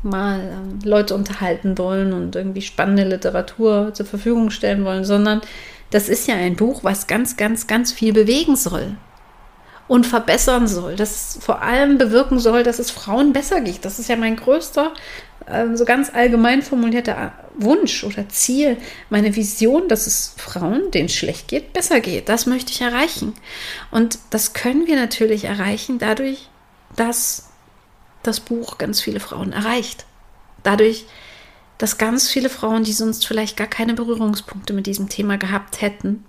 mal 0.04 0.40
ähm, 0.40 0.80
Leute 0.86 1.16
unterhalten 1.16 1.78
wollen 1.78 2.14
und 2.14 2.36
irgendwie 2.36 2.62
spannende 2.62 3.04
Literatur 3.04 3.94
zur 3.94 4.06
Verfügung 4.06 4.50
stellen 4.50 4.86
wollen, 4.86 5.04
sondern 5.04 5.42
das 5.90 6.08
ist 6.08 6.28
ja 6.28 6.36
ein 6.36 6.56
Buch, 6.56 6.84
was 6.84 7.08
ganz, 7.08 7.36
ganz, 7.36 7.68
ganz 7.68 7.92
viel 7.92 8.14
bewegen 8.14 8.56
soll 8.56 8.96
und 9.88 10.06
verbessern 10.06 10.68
soll. 10.68 10.96
Das 10.96 11.38
vor 11.42 11.62
allem 11.62 11.98
bewirken 11.98 12.40
soll, 12.40 12.64
dass 12.64 12.80
es 12.80 12.92
Frauen 12.92 13.34
besser 13.34 13.62
geht. 13.62 13.86
Das 13.86 14.00
ist 14.00 14.10
ja 14.10 14.16
mein 14.16 14.36
größter, 14.36 14.94
äh, 15.46 15.76
so 15.76 15.86
ganz 15.86 16.14
allgemein 16.14 16.62
formulierter 16.62 17.34
Wunsch 17.56 18.04
oder 18.04 18.30
Ziel, 18.30 18.78
meine 19.10 19.36
Vision, 19.36 19.88
dass 19.88 20.08
es 20.08 20.34
Frauen, 20.38 20.92
denen 20.92 21.08
es 21.08 21.16
schlecht 21.16 21.48
geht, 21.48 21.74
besser 21.74 22.00
geht. 22.00 22.30
Das 22.30 22.46
möchte 22.46 22.72
ich 22.72 22.82
erreichen. 22.82 23.34
Und 23.92 24.20
das 24.30 24.54
können 24.54 24.88
wir 24.88 24.96
natürlich 24.96 25.46
erreichen 25.46 26.00
dadurch, 26.00 26.48
dass 26.96 27.50
das 28.24 28.40
Buch 28.40 28.78
ganz 28.78 29.02
viele 29.02 29.20
Frauen 29.20 29.52
erreicht. 29.52 30.06
Dadurch, 30.64 31.06
dass 31.78 31.98
ganz 31.98 32.30
viele 32.30 32.50
Frauen, 32.50 32.84
die 32.84 32.94
sonst 32.94 33.26
vielleicht 33.26 33.58
gar 33.58 33.68
keine 33.68 33.94
Berührungspunkte 33.94 34.74
mit 34.74 34.86
diesem 34.86 35.10
Thema 35.10 35.38
gehabt 35.38 35.82
hätten, 35.82 36.24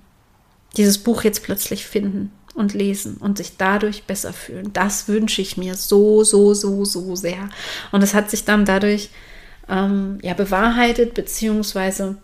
dieses 0.76 0.98
Buch 0.98 1.22
jetzt 1.22 1.42
plötzlich 1.42 1.86
finden 1.86 2.32
und 2.54 2.74
lesen 2.74 3.16
und 3.16 3.38
sich 3.38 3.56
dadurch 3.56 4.04
besser 4.04 4.32
fühlen. 4.32 4.72
Das 4.72 5.08
wünsche 5.08 5.42
ich 5.42 5.56
mir 5.56 5.74
so, 5.74 6.24
so, 6.24 6.54
so, 6.54 6.84
so 6.84 7.16
sehr. 7.16 7.48
Und 7.90 8.02
es 8.02 8.14
hat 8.14 8.30
sich 8.30 8.44
dann 8.44 8.64
dadurch 8.64 9.10
ähm, 9.68 10.18
ja 10.22 10.34
bewahrheitet, 10.34 11.14
beziehungsweise 11.14 12.16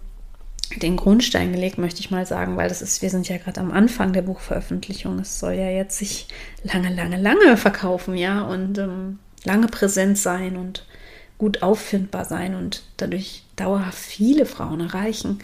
den 0.77 0.97
Grundstein 0.97 1.53
gelegt, 1.53 1.79
möchte 1.79 2.01
ich 2.01 2.11
mal 2.11 2.27
sagen, 2.27 2.57
weil 2.57 2.69
das 2.69 2.83
ist, 2.83 3.01
wir 3.01 3.11
sind 3.11 3.29
ja 3.29 3.38
gerade 3.38 3.61
am 3.61 3.71
Anfang 3.73 4.12
der 4.12 4.23
Buchveröffentlichung. 4.23 5.19
Es 5.19 5.38
soll 5.38 5.55
ja 5.55 5.71
jetzt 5.71 5.99
sich 5.99 6.29
lange, 6.62 6.95
lange, 6.95 7.21
lange 7.21 7.57
verkaufen, 7.57 8.14
ja, 8.17 8.43
und 8.43 8.77
ähm, 8.79 9.19
lange 9.45 9.69
präsent 9.69 10.19
sein 10.19 10.57
und 10.57 10.85
gut 11.38 11.62
auffindbar 11.62 12.25
sein 12.25 12.55
und 12.55 12.83
dadurch 12.97 13.45
dauerhaft 13.57 13.99
viele 13.99 14.45
Frauen 14.45 14.81
erreichen. 14.81 15.38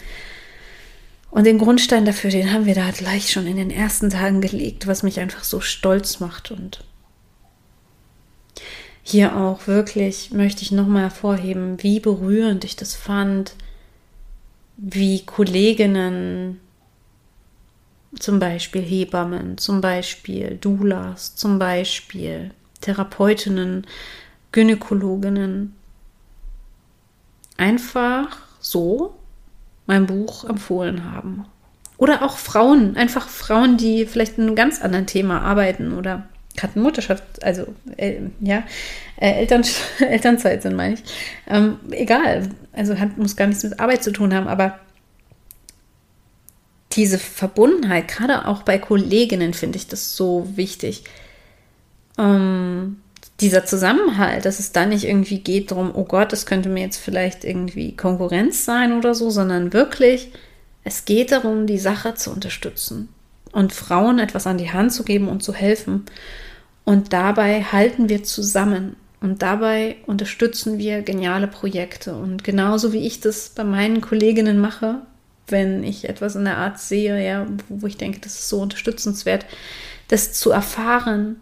Und 1.35 1.43
den 1.43 1.57
Grundstein 1.57 2.05
dafür, 2.05 2.29
den 2.29 2.53
haben 2.53 2.65
wir 2.65 2.75
da 2.75 2.91
gleich 2.91 3.29
schon 3.29 3.45
in 3.45 3.57
den 3.57 3.69
ersten 3.69 4.09
Tagen 4.09 4.39
gelegt, 4.39 4.87
was 4.87 5.03
mich 5.03 5.19
einfach 5.19 5.43
so 5.43 5.59
stolz 5.59 6.21
macht. 6.21 6.49
Und 6.49 6.81
hier 9.03 9.35
auch 9.35 9.67
wirklich 9.67 10.31
möchte 10.31 10.61
ich 10.61 10.71
nochmal 10.71 11.01
hervorheben, 11.01 11.83
wie 11.83 11.99
berührend 11.99 12.63
ich 12.63 12.77
das 12.77 12.95
fand, 12.95 13.55
wie 14.77 15.25
Kolleginnen, 15.25 16.61
zum 18.17 18.39
Beispiel 18.39 18.81
Hebammen, 18.81 19.57
zum 19.57 19.81
Beispiel 19.81 20.57
Doulas, 20.61 21.35
zum 21.35 21.59
Beispiel 21.59 22.51
Therapeutinnen, 22.79 23.85
Gynäkologinnen, 24.53 25.75
einfach 27.57 28.37
so 28.61 29.17
mein 29.85 30.05
Buch 30.05 30.43
empfohlen 30.45 31.11
haben. 31.11 31.45
Oder 31.97 32.23
auch 32.23 32.37
Frauen, 32.37 32.97
einfach 32.97 33.29
Frauen, 33.29 33.77
die 33.77 34.05
vielleicht 34.05 34.37
in 34.37 34.47
einem 34.47 34.55
ganz 34.55 34.81
anderen 34.81 35.07
Thema 35.07 35.41
arbeiten 35.41 35.93
oder 35.93 36.27
gerade 36.57 36.79
Mutterschaft, 36.79 37.43
also 37.43 37.67
äh, 37.97 38.21
ja, 38.39 38.63
äh, 39.17 39.31
Eltern, 39.31 39.63
Elternzeit 39.99 40.61
sind, 40.61 40.75
meine 40.75 40.95
ich. 40.95 41.03
Ähm, 41.47 41.79
egal, 41.91 42.49
also 42.73 42.97
hat, 42.99 43.17
muss 43.17 43.35
gar 43.35 43.47
nichts 43.47 43.63
mit 43.63 43.79
Arbeit 43.79 44.03
zu 44.03 44.11
tun 44.11 44.33
haben, 44.33 44.47
aber 44.47 44.79
diese 46.93 47.19
Verbundenheit, 47.19 48.07
gerade 48.07 48.47
auch 48.47 48.63
bei 48.63 48.77
Kolleginnen, 48.77 49.53
finde 49.53 49.77
ich 49.77 49.87
das 49.87 50.15
so 50.15 50.47
wichtig. 50.55 51.03
Ähm, 52.17 53.01
dieser 53.41 53.65
Zusammenhalt, 53.65 54.45
dass 54.45 54.59
es 54.59 54.71
da 54.71 54.85
nicht 54.85 55.03
irgendwie 55.03 55.39
geht 55.39 55.71
darum, 55.71 55.91
oh 55.93 56.05
Gott, 56.05 56.31
das 56.31 56.45
könnte 56.45 56.69
mir 56.69 56.83
jetzt 56.83 56.97
vielleicht 56.97 57.43
irgendwie 57.43 57.95
Konkurrenz 57.95 58.63
sein 58.65 58.97
oder 58.97 59.13
so, 59.13 59.29
sondern 59.29 59.73
wirklich, 59.73 60.31
es 60.83 61.05
geht 61.05 61.31
darum, 61.31 61.67
die 61.67 61.79
Sache 61.79 62.13
zu 62.13 62.31
unterstützen 62.31 63.09
und 63.51 63.73
Frauen 63.73 64.19
etwas 64.19 64.47
an 64.47 64.57
die 64.57 64.71
Hand 64.71 64.93
zu 64.93 65.03
geben 65.03 65.27
und 65.27 65.43
zu 65.43 65.53
helfen. 65.53 66.05
Und 66.85 67.13
dabei 67.13 67.63
halten 67.63 68.09
wir 68.09 68.23
zusammen 68.23 68.95
und 69.21 69.41
dabei 69.41 69.95
unterstützen 70.05 70.77
wir 70.77 71.01
geniale 71.01 71.47
Projekte. 71.47 72.15
Und 72.15 72.43
genauso 72.43 72.93
wie 72.93 73.07
ich 73.07 73.21
das 73.21 73.49
bei 73.49 73.63
meinen 73.63 74.01
Kolleginnen 74.01 74.59
mache, 74.59 75.01
wenn 75.47 75.83
ich 75.83 76.07
etwas 76.07 76.35
in 76.35 76.45
der 76.45 76.57
Art 76.57 76.79
sehe, 76.79 77.25
ja, 77.25 77.47
wo 77.69 77.87
ich 77.87 77.97
denke, 77.97 78.19
das 78.19 78.35
ist 78.35 78.49
so 78.49 78.61
unterstützenswert, 78.61 79.45
das 80.07 80.33
zu 80.33 80.51
erfahren, 80.51 81.37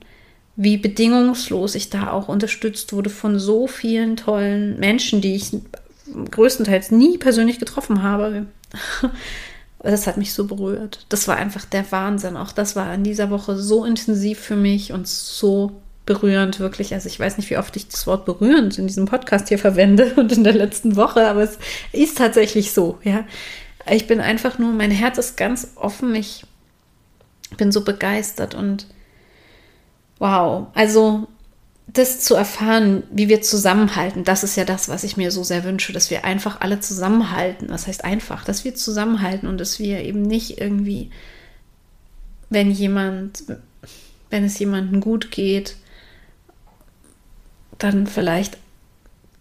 wie 0.55 0.77
bedingungslos 0.77 1.75
ich 1.75 1.89
da 1.89 2.11
auch 2.11 2.27
unterstützt 2.27 2.93
wurde 2.93 3.09
von 3.09 3.39
so 3.39 3.67
vielen 3.67 4.17
tollen 4.17 4.79
Menschen, 4.79 5.21
die 5.21 5.35
ich 5.35 5.51
größtenteils 6.31 6.91
nie 6.91 7.17
persönlich 7.17 7.59
getroffen 7.59 8.03
habe. 8.03 8.47
Das 9.85 10.07
hat 10.07 10.15
mich 10.15 10.31
so 10.31 10.45
berührt. 10.45 11.05
Das 11.09 11.27
war 11.27 11.35
einfach 11.35 11.65
der 11.65 11.91
Wahnsinn. 11.91 12.37
Auch 12.37 12.53
das 12.53 12.77
war 12.77 12.93
in 12.93 13.03
dieser 13.03 13.29
Woche 13.29 13.57
so 13.57 13.83
intensiv 13.83 14.39
für 14.39 14.55
mich 14.55 14.93
und 14.93 15.09
so 15.09 15.73
berührend, 16.05 16.61
wirklich. 16.61 16.93
Also 16.93 17.07
ich 17.07 17.19
weiß 17.19 17.35
nicht, 17.37 17.49
wie 17.49 17.57
oft 17.57 17.75
ich 17.75 17.89
das 17.89 18.07
Wort 18.07 18.25
berührend 18.25 18.77
in 18.77 18.87
diesem 18.87 19.05
Podcast 19.05 19.49
hier 19.49 19.59
verwende 19.59 20.13
und 20.15 20.31
in 20.31 20.45
der 20.45 20.53
letzten 20.53 20.95
Woche, 20.95 21.27
aber 21.27 21.43
es 21.43 21.57
ist 21.91 22.17
tatsächlich 22.17 22.71
so, 22.71 22.97
ja. 23.03 23.25
Ich 23.91 24.07
bin 24.07 24.21
einfach 24.21 24.57
nur, 24.57 24.71
mein 24.71 24.91
Herz 24.91 25.17
ist 25.17 25.35
ganz 25.35 25.73
offen. 25.75 26.15
Ich 26.15 26.45
bin 27.57 27.73
so 27.73 27.83
begeistert 27.83 28.55
und 28.55 28.87
wow. 30.19 30.67
Also 30.73 31.27
das 31.87 32.21
zu 32.21 32.35
erfahren, 32.35 33.03
wie 33.11 33.29
wir 33.29 33.41
zusammenhalten, 33.41 34.23
das 34.23 34.43
ist 34.43 34.55
ja 34.55 34.65
das, 34.65 34.89
was 34.89 35.03
ich 35.03 35.17
mir 35.17 35.31
so 35.31 35.43
sehr 35.43 35.63
wünsche, 35.63 35.93
dass 35.93 36.09
wir 36.09 36.25
einfach 36.25 36.61
alle 36.61 36.79
zusammenhalten. 36.79 37.69
Was 37.69 37.87
heißt 37.87 38.03
einfach? 38.03 38.45
Dass 38.45 38.63
wir 38.63 38.73
zusammenhalten 38.73 39.47
und 39.47 39.59
dass 39.59 39.79
wir 39.79 39.99
eben 40.01 40.21
nicht 40.21 40.59
irgendwie, 40.59 41.11
wenn 42.49 42.71
jemand, 42.71 43.43
wenn 44.29 44.45
es 44.45 44.57
jemandem 44.57 45.01
gut 45.01 45.29
geht, 45.29 45.75
dann 47.77 48.07
vielleicht 48.07 48.57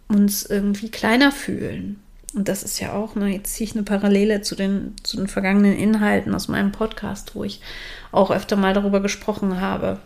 uns 0.09 0.45
irgendwie 0.45 0.91
kleiner 0.91 1.33
fühlen. 1.33 2.01
Und 2.35 2.49
das 2.49 2.63
ist 2.63 2.81
ja 2.81 2.93
auch, 2.93 3.15
ne, 3.15 3.29
jetzt 3.29 3.55
ziehe 3.55 3.69
ich 3.69 3.75
eine 3.75 3.85
Parallele 3.85 4.41
zu 4.41 4.57
den, 4.57 4.95
zu 5.03 5.17
den 5.17 5.29
vergangenen 5.29 5.77
Inhalten 5.77 6.35
aus 6.35 6.49
meinem 6.49 6.73
Podcast, 6.73 7.35
wo 7.35 7.45
ich 7.45 7.61
auch 8.11 8.31
öfter 8.31 8.57
mal 8.57 8.75
darüber 8.75 9.01
gesprochen 9.01 9.61
habe, 9.61 10.01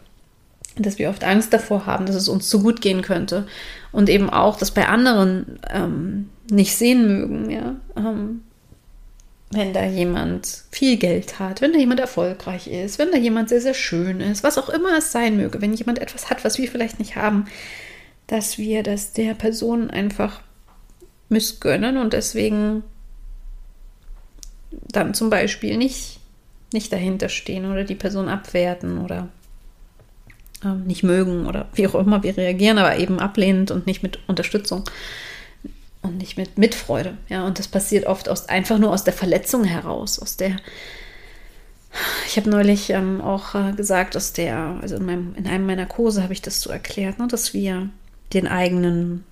dass 0.76 0.98
wir 0.98 1.08
oft 1.08 1.24
Angst 1.24 1.52
davor 1.52 1.86
haben, 1.86 2.06
dass 2.06 2.16
es 2.16 2.28
uns 2.28 2.48
zu 2.48 2.62
gut 2.62 2.80
gehen 2.80 3.02
könnte. 3.02 3.46
Und 3.92 4.08
eben 4.08 4.28
auch, 4.28 4.56
dass 4.56 4.70
bei 4.70 4.88
anderen 4.88 5.58
ähm, 5.70 6.28
nicht 6.50 6.76
sehen 6.76 7.06
mögen, 7.06 7.50
ja. 7.50 7.76
Ähm, 7.96 8.42
wenn 9.50 9.72
da 9.72 9.84
jemand 9.84 10.64
viel 10.72 10.96
Geld 10.96 11.38
hat, 11.38 11.60
wenn 11.60 11.72
da 11.72 11.78
jemand 11.78 12.00
erfolgreich 12.00 12.66
ist, 12.66 12.98
wenn 12.98 13.12
da 13.12 13.16
jemand 13.16 13.48
sehr, 13.48 13.60
sehr 13.60 13.74
schön 13.74 14.20
ist, 14.20 14.42
was 14.42 14.58
auch 14.58 14.68
immer 14.68 14.98
es 14.98 15.12
sein 15.12 15.36
möge, 15.36 15.62
wenn 15.62 15.72
jemand 15.72 16.00
etwas 16.00 16.30
hat, 16.30 16.44
was 16.44 16.58
wir 16.58 16.68
vielleicht 16.68 16.98
nicht 16.98 17.14
haben, 17.14 17.46
dass 18.26 18.58
wir 18.58 18.82
das 18.82 19.12
der 19.12 19.34
Person 19.34 19.88
einfach 19.88 20.40
missgönnen 21.28 21.96
und 21.96 22.12
deswegen 22.12 22.82
dann 24.70 25.14
zum 25.14 25.30
Beispiel 25.30 25.76
nicht, 25.76 26.18
nicht 26.72 26.92
dahinter 26.92 27.28
stehen 27.28 27.70
oder 27.70 27.84
die 27.84 27.94
Person 27.94 28.28
abwerten 28.28 28.98
oder 28.98 29.28
nicht 30.74 31.02
mögen 31.02 31.46
oder 31.46 31.68
wie 31.74 31.86
auch 31.86 31.94
immer 31.94 32.22
wir 32.22 32.36
reagieren, 32.36 32.78
aber 32.78 32.96
eben 32.96 33.18
ablehnend 33.20 33.70
und 33.70 33.86
nicht 33.86 34.02
mit 34.02 34.18
Unterstützung 34.26 34.84
und 36.02 36.18
nicht 36.18 36.36
mit 36.36 36.58
Mitfreude. 36.58 37.16
Ja, 37.28 37.46
und 37.46 37.58
das 37.58 37.68
passiert 37.68 38.06
oft 38.06 38.28
aus, 38.28 38.48
einfach 38.48 38.78
nur 38.78 38.92
aus 38.92 39.04
der 39.04 39.12
Verletzung 39.12 39.64
heraus, 39.64 40.18
aus 40.18 40.36
der 40.36 40.56
ich 42.26 42.36
habe 42.36 42.50
neulich 42.50 42.90
ähm, 42.90 43.20
auch 43.20 43.54
äh, 43.54 43.72
gesagt, 43.72 44.16
aus 44.16 44.32
der, 44.32 44.78
also 44.82 44.96
in, 44.96 45.06
meinem, 45.06 45.34
in 45.36 45.46
einem 45.46 45.66
meiner 45.66 45.86
Kurse 45.86 46.22
habe 46.22 46.32
ich 46.32 46.42
das 46.42 46.60
so 46.60 46.70
erklärt, 46.70 47.18
ne, 47.18 47.26
dass 47.26 47.54
wir 47.54 47.88
den 48.32 48.46
eigenen 48.46 49.24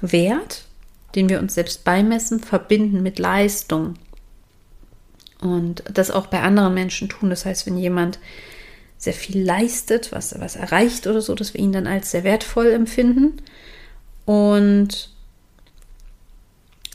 Wert, 0.00 0.66
den 1.14 1.28
wir 1.28 1.40
uns 1.40 1.54
selbst 1.54 1.84
beimessen, 1.84 2.40
verbinden 2.40 3.02
mit 3.02 3.18
Leistung. 3.18 3.94
Und 5.40 5.82
das 5.92 6.10
auch 6.10 6.26
bei 6.26 6.40
anderen 6.40 6.74
Menschen 6.74 7.08
tun. 7.08 7.30
Das 7.30 7.44
heißt, 7.44 7.66
wenn 7.66 7.76
jemand 7.76 8.18
sehr 9.04 9.12
viel 9.12 9.42
leistet, 9.42 10.12
was, 10.12 10.38
was 10.40 10.56
erreicht 10.56 11.06
oder 11.06 11.20
so, 11.20 11.34
dass 11.34 11.54
wir 11.54 11.60
ihn 11.60 11.72
dann 11.72 11.86
als 11.86 12.10
sehr 12.10 12.24
wertvoll 12.24 12.72
empfinden. 12.72 13.40
Und 14.24 15.10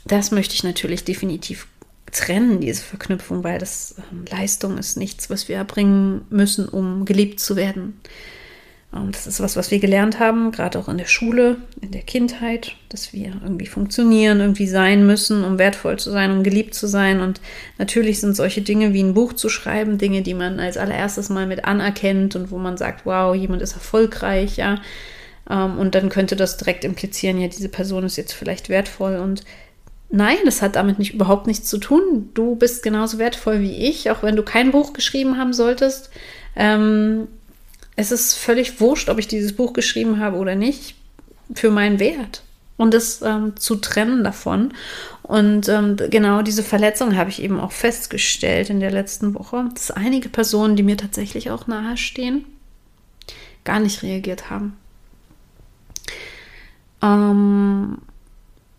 das 0.04 0.30
möchte 0.30 0.54
ich 0.54 0.64
natürlich 0.64 1.04
definitiv 1.04 1.66
trennen, 2.10 2.60
diese 2.60 2.82
Verknüpfung, 2.82 3.44
weil 3.44 3.58
das 3.58 3.94
ähm, 4.10 4.24
Leistung 4.28 4.78
ist 4.78 4.96
nichts, 4.96 5.30
was 5.30 5.48
wir 5.48 5.56
erbringen 5.56 6.22
müssen, 6.30 6.68
um 6.68 7.04
geliebt 7.04 7.40
zu 7.40 7.56
werden. 7.56 8.00
Und 8.92 9.14
das 9.14 9.28
ist 9.28 9.40
was, 9.40 9.54
was 9.54 9.70
wir 9.70 9.78
gelernt 9.78 10.18
haben, 10.18 10.50
gerade 10.50 10.76
auch 10.76 10.88
in 10.88 10.98
der 10.98 11.06
Schule, 11.06 11.58
in 11.80 11.92
der 11.92 12.02
Kindheit, 12.02 12.74
dass 12.88 13.12
wir 13.12 13.34
irgendwie 13.40 13.66
funktionieren, 13.66 14.40
irgendwie 14.40 14.66
sein 14.66 15.06
müssen, 15.06 15.44
um 15.44 15.58
wertvoll 15.58 15.96
zu 16.00 16.10
sein, 16.10 16.32
um 16.32 16.42
geliebt 16.42 16.74
zu 16.74 16.88
sein. 16.88 17.20
Und 17.20 17.40
natürlich 17.78 18.20
sind 18.20 18.34
solche 18.34 18.62
Dinge 18.62 18.92
wie 18.92 19.02
ein 19.02 19.14
Buch 19.14 19.32
zu 19.32 19.48
schreiben, 19.48 19.96
Dinge, 19.96 20.22
die 20.22 20.34
man 20.34 20.58
als 20.58 20.76
allererstes 20.76 21.28
mal 21.28 21.46
mit 21.46 21.64
anerkennt 21.64 22.34
und 22.34 22.50
wo 22.50 22.58
man 22.58 22.76
sagt, 22.76 23.06
wow, 23.06 23.32
jemand 23.32 23.62
ist 23.62 23.74
erfolgreich, 23.74 24.56
ja. 24.56 24.80
Ähm, 25.48 25.78
und 25.78 25.94
dann 25.94 26.08
könnte 26.08 26.34
das 26.34 26.56
direkt 26.56 26.84
implizieren, 26.84 27.40
ja, 27.40 27.46
diese 27.46 27.68
Person 27.68 28.02
ist 28.02 28.16
jetzt 28.16 28.32
vielleicht 28.32 28.68
wertvoll. 28.68 29.18
Und 29.18 29.44
nein, 30.10 30.38
das 30.44 30.62
hat 30.62 30.74
damit 30.74 30.98
nicht 30.98 31.14
überhaupt 31.14 31.46
nichts 31.46 31.68
zu 31.68 31.78
tun. 31.78 32.30
Du 32.34 32.56
bist 32.56 32.82
genauso 32.82 33.18
wertvoll 33.18 33.60
wie 33.60 33.88
ich, 33.88 34.10
auch 34.10 34.24
wenn 34.24 34.34
du 34.34 34.42
kein 34.42 34.72
Buch 34.72 34.92
geschrieben 34.94 35.38
haben 35.38 35.52
solltest. 35.52 36.10
Ähm, 36.56 37.28
es 37.96 38.12
ist 38.12 38.34
völlig 38.34 38.80
wurscht, 38.80 39.08
ob 39.08 39.18
ich 39.18 39.28
dieses 39.28 39.54
Buch 39.54 39.72
geschrieben 39.72 40.18
habe 40.18 40.36
oder 40.36 40.54
nicht, 40.54 40.94
für 41.54 41.70
meinen 41.70 41.98
Wert. 41.98 42.42
Und 42.76 42.94
das 42.94 43.20
ähm, 43.20 43.56
zu 43.56 43.76
trennen 43.76 44.24
davon. 44.24 44.72
Und 45.22 45.68
ähm, 45.68 45.96
genau 45.96 46.42
diese 46.42 46.62
Verletzung 46.62 47.16
habe 47.16 47.28
ich 47.28 47.42
eben 47.42 47.60
auch 47.60 47.72
festgestellt 47.72 48.70
in 48.70 48.80
der 48.80 48.90
letzten 48.90 49.34
Woche, 49.34 49.68
dass 49.74 49.90
einige 49.90 50.28
Personen, 50.28 50.76
die 50.76 50.82
mir 50.82 50.96
tatsächlich 50.96 51.50
auch 51.50 51.66
nahestehen, 51.66 52.46
gar 53.64 53.80
nicht 53.80 54.02
reagiert 54.02 54.48
haben. 54.48 54.76
Ähm, 57.02 57.98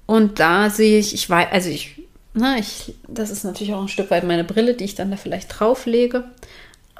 und 0.07 0.39
da 0.39 0.69
sehe 0.69 0.99
ich, 0.99 1.13
ich 1.13 1.29
weiß, 1.29 1.49
also 1.51 1.69
ich, 1.69 2.01
na, 2.33 2.57
ich, 2.57 2.95
das 3.07 3.29
ist 3.29 3.43
natürlich 3.43 3.73
auch 3.73 3.81
ein 3.81 3.87
Stück 3.87 4.09
weit 4.09 4.23
meine 4.23 4.43
Brille, 4.43 4.73
die 4.73 4.85
ich 4.85 4.95
dann 4.95 5.11
da 5.11 5.17
vielleicht 5.17 5.59
drauflege 5.59 6.23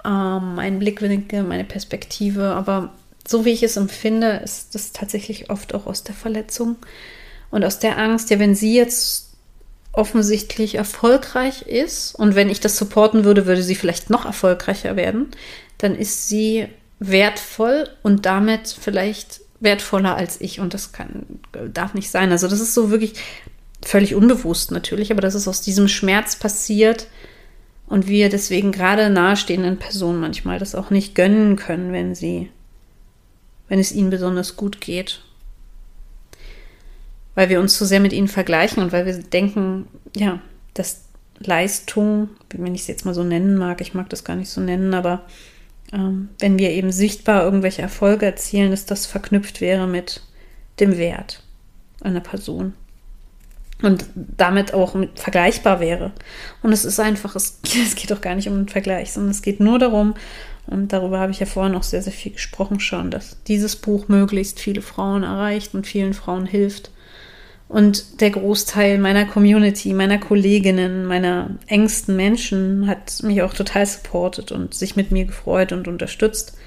ähm, 0.06 0.56
mein 0.56 0.80
Blickwinkel, 0.80 1.44
meine 1.44 1.64
Perspektive. 1.64 2.54
Aber 2.54 2.92
so 3.28 3.46
wie 3.46 3.52
ich 3.52 3.64
es 3.64 3.78
empfinde, 3.78 4.42
ist 4.44 4.76
das 4.76 4.92
tatsächlich 4.92 5.50
oft 5.50 5.74
auch 5.74 5.86
aus 5.86 6.04
der 6.04 6.16
Verletzung 6.16 6.78
und 7.50 7.64
aus 7.64 7.80
der 7.80 7.98
Angst. 7.98 8.30
Ja, 8.30 8.40
wenn 8.40 8.56
sie 8.56 8.76
jetzt 8.76 9.32
offensichtlich 9.94 10.76
erfolgreich 10.76 11.64
ist 11.64 12.16
und 12.16 12.36
wenn 12.36 12.50
ich 12.50 12.60
das 12.60 12.78
supporten 12.78 13.26
würde, 13.26 13.46
würde 13.46 13.62
sie 13.62 13.76
vielleicht 13.76 14.10
noch 14.10 14.26
erfolgreicher 14.26 14.96
werden, 14.96 15.32
dann 15.78 15.96
ist 15.96 16.30
sie 16.30 16.68
wertvoll 17.00 17.90
und 18.02 18.26
damit 18.26 18.68
vielleicht 18.80 19.42
wertvoller 19.60 20.16
als 20.16 20.40
ich 20.40 20.60
und 20.60 20.74
das 20.74 20.92
kann 20.94 21.26
darf 21.74 21.94
nicht 21.94 22.10
sein. 22.10 22.32
Also 22.32 22.48
das 22.48 22.62
ist 22.62 22.74
so 22.74 22.90
wirklich 22.90 23.16
völlig 23.84 24.16
unbewusst 24.16 24.72
natürlich, 24.72 25.12
aber 25.12 25.22
das 25.22 25.36
ist 25.36 25.48
aus 25.48 25.62
diesem 25.62 25.88
Schmerz 25.88 26.36
passiert, 26.36 27.08
und 27.92 28.08
wir 28.08 28.30
deswegen 28.30 28.72
gerade 28.72 29.10
nahestehenden 29.10 29.78
Personen 29.78 30.22
manchmal 30.22 30.60
das 30.60 30.76
auch 30.76 30.92
nicht 30.92 31.14
gönnen 31.14 31.58
können, 31.58 31.92
wenn 31.92 32.16
sie, 32.16 32.50
wenn 33.68 33.80
es 33.80 33.92
ihnen 33.92 34.10
besonders 34.10 34.56
gut 34.56 34.80
geht. 34.80 35.22
Weil 37.36 37.50
wir 37.50 37.60
uns 37.60 37.78
zu 37.78 37.84
sehr 37.84 38.00
mit 38.00 38.14
ihnen 38.14 38.30
vergleichen 38.30 38.82
und 38.82 38.94
weil 38.94 39.06
wir 39.06 39.18
denken, 39.18 39.88
ja, 40.16 40.40
dass 40.74 41.04
Leistung, 41.40 42.30
wenn 42.56 42.74
ich 42.74 42.82
es 42.82 42.88
jetzt 42.88 43.04
mal 43.04 43.14
so 43.14 43.26
nennen 43.26 43.58
mag, 43.58 43.82
ich 43.82 43.94
mag 43.94 44.10
das 44.10 44.24
gar 44.24 44.38
nicht 44.38 44.50
so 44.50 44.62
nennen, 44.62 44.94
aber 44.94 45.24
ähm, 45.92 46.30
wenn 46.40 46.58
wir 46.58 46.70
eben 46.70 46.94
sichtbar 46.94 47.44
irgendwelche 47.44 47.82
Erfolge 47.82 48.26
erzielen, 48.26 48.72
dass 48.72 48.86
das 48.86 49.06
verknüpft 49.06 49.60
wäre 49.60 49.86
mit 49.86 50.22
dem 50.80 50.98
Wert 50.98 51.44
einer 52.00 52.22
Person 52.22 52.74
und 53.82 54.06
damit 54.16 54.74
auch 54.74 54.94
mit 54.94 55.20
vergleichbar 55.20 55.80
wäre. 55.80 56.12
Und 56.62 56.72
es 56.72 56.86
ist 56.86 57.00
einfach, 57.00 57.36
es, 57.36 57.60
es 57.84 57.96
geht 57.96 58.12
doch 58.12 58.22
gar 58.22 58.36
nicht 58.36 58.48
um 58.48 58.56
einen 58.56 58.70
Vergleich, 58.70 59.14
sondern 59.14 59.32
es 59.32 59.42
geht 59.42 59.60
nur 59.60 59.80
darum, 59.80 60.16
und 60.68 60.94
darüber 60.94 61.20
habe 61.20 61.32
ich 61.32 61.40
ja 61.40 61.46
vorhin 61.46 61.76
auch 61.76 61.84
sehr, 61.84 62.02
sehr 62.02 62.14
viel 62.14 62.34
gesprochen 62.34 62.80
schon, 62.80 63.12
dass 63.12 63.38
dieses 63.48 63.76
Buch 63.76 64.08
möglichst 64.08 64.60
viele 64.60 64.82
Frauen 64.82 65.24
erreicht 65.24 65.74
und 65.74 65.88
vielen 65.88 66.14
Frauen 66.14 66.46
hilft. 66.46 66.92
Und 67.68 68.22
der 68.22 68.32
Großteil 68.32 68.98
meiner 68.98 69.26
Community, 69.26 69.94
meiner 69.94 70.18
Kolleginnen, 70.18 71.06
meiner 71.06 71.52
engsten 71.68 72.16
Menschen 72.16 72.88
hat 72.88 73.24
mich 73.24 73.42
auch 73.42 73.54
total 73.54 73.86
supportet 73.86 74.52
und 74.52 74.74
sich 74.74 74.96
mit 74.96 75.12
mir 75.12 75.26
gefreut 75.26 75.72
und 75.72 75.88
unterstützt. 75.88 76.58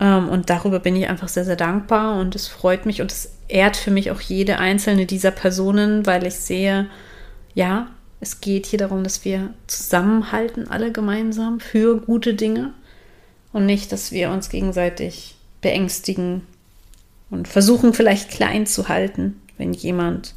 Ähm, 0.00 0.28
und 0.28 0.50
darüber 0.50 0.78
bin 0.78 0.96
ich 0.96 1.08
einfach 1.08 1.28
sehr, 1.28 1.44
sehr 1.44 1.56
dankbar 1.56 2.20
und 2.20 2.34
es 2.34 2.48
freut 2.48 2.86
mich 2.86 3.00
und 3.00 3.10
es 3.10 3.32
ehrt 3.48 3.76
für 3.76 3.90
mich 3.90 4.10
auch 4.10 4.20
jede 4.20 4.58
einzelne 4.58 5.06
dieser 5.06 5.30
Personen, 5.30 6.06
weil 6.06 6.26
ich 6.26 6.34
sehe, 6.34 6.86
ja, 7.54 7.88
es 8.20 8.40
geht 8.40 8.66
hier 8.66 8.78
darum, 8.78 9.04
dass 9.04 9.24
wir 9.24 9.50
zusammenhalten, 9.66 10.68
alle 10.68 10.92
gemeinsam 10.92 11.60
für 11.60 12.00
gute 12.00 12.34
Dinge 12.34 12.72
und 13.52 13.66
nicht, 13.66 13.92
dass 13.92 14.12
wir 14.12 14.30
uns 14.30 14.48
gegenseitig 14.48 15.36
beängstigen 15.60 16.46
und 17.30 17.48
versuchen 17.48 17.94
vielleicht 17.94 18.30
klein 18.30 18.66
zu 18.66 18.88
halten, 18.88 19.40
wenn 19.56 19.72
jemand 19.72 20.34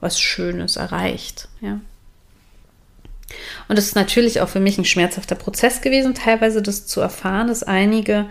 was 0.00 0.20
Schönes 0.20 0.76
erreicht, 0.76 1.48
ja. 1.60 1.80
Und 3.68 3.78
es 3.78 3.86
ist 3.86 3.96
natürlich 3.96 4.40
auch 4.40 4.48
für 4.48 4.60
mich 4.60 4.78
ein 4.78 4.84
schmerzhafter 4.84 5.34
Prozess 5.34 5.80
gewesen, 5.80 6.14
teilweise 6.14 6.62
das 6.62 6.86
zu 6.86 7.00
erfahren, 7.00 7.48
dass 7.48 7.62
einige 7.62 8.26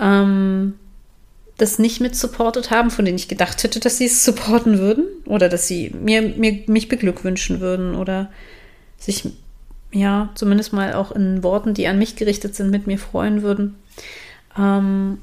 ähm, 0.00 0.74
das 1.58 1.78
nicht 1.78 2.00
mit 2.00 2.16
supportet 2.16 2.70
haben, 2.70 2.90
von 2.90 3.04
denen 3.04 3.18
ich 3.18 3.28
gedacht 3.28 3.62
hätte, 3.62 3.80
dass 3.80 3.98
sie 3.98 4.06
es 4.06 4.24
supporten 4.24 4.78
würden 4.78 5.04
oder 5.26 5.48
dass 5.48 5.68
sie 5.68 5.90
mir, 5.90 6.22
mir 6.22 6.62
mich 6.66 6.88
beglückwünschen 6.88 7.60
würden 7.60 7.94
oder 7.94 8.30
sich 8.98 9.28
ja 9.92 10.30
zumindest 10.34 10.72
mal 10.72 10.94
auch 10.94 11.12
in 11.12 11.42
Worten, 11.42 11.74
die 11.74 11.86
an 11.86 11.98
mich 11.98 12.16
gerichtet 12.16 12.54
sind, 12.54 12.70
mit 12.70 12.86
mir 12.86 12.98
freuen 12.98 13.42
würden. 13.42 13.76
Ähm, 14.58 15.18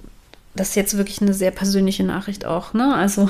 das 0.57 0.69
ist 0.69 0.75
jetzt 0.75 0.97
wirklich 0.97 1.21
eine 1.21 1.33
sehr 1.33 1.51
persönliche 1.51 2.03
Nachricht 2.03 2.45
auch, 2.45 2.73
ne? 2.73 2.93
Also 2.93 3.29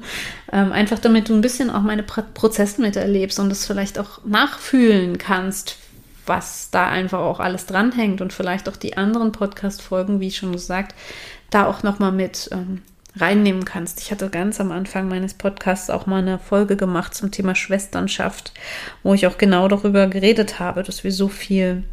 ähm, 0.52 0.72
einfach 0.72 0.98
damit 0.98 1.28
du 1.28 1.34
ein 1.34 1.40
bisschen 1.40 1.70
auch 1.70 1.82
meine 1.82 2.02
Prozesse 2.02 2.80
miterlebst 2.80 3.38
und 3.38 3.50
es 3.50 3.66
vielleicht 3.66 3.98
auch 3.98 4.24
nachfühlen 4.24 5.18
kannst, 5.18 5.76
was 6.26 6.70
da 6.70 6.88
einfach 6.88 7.20
auch 7.20 7.40
alles 7.40 7.66
dranhängt 7.66 8.20
und 8.20 8.32
vielleicht 8.32 8.68
auch 8.68 8.76
die 8.76 8.96
anderen 8.96 9.32
Podcast-Folgen, 9.32 10.20
wie 10.20 10.30
schon 10.30 10.52
gesagt, 10.52 10.94
da 11.50 11.66
auch 11.66 11.82
nochmal 11.82 12.12
mit 12.12 12.48
ähm, 12.52 12.82
reinnehmen 13.16 13.64
kannst. 13.64 14.00
Ich 14.00 14.10
hatte 14.10 14.30
ganz 14.30 14.60
am 14.60 14.70
Anfang 14.70 15.08
meines 15.08 15.34
Podcasts 15.34 15.90
auch 15.90 16.06
mal 16.06 16.22
eine 16.22 16.38
Folge 16.38 16.76
gemacht 16.76 17.14
zum 17.14 17.30
Thema 17.30 17.54
Schwesternschaft, 17.54 18.52
wo 19.02 19.14
ich 19.14 19.26
auch 19.26 19.38
genau 19.38 19.68
darüber 19.68 20.06
geredet 20.06 20.58
habe, 20.58 20.82
dass 20.82 21.04
wir 21.04 21.12
so 21.12 21.28
viel 21.28 21.84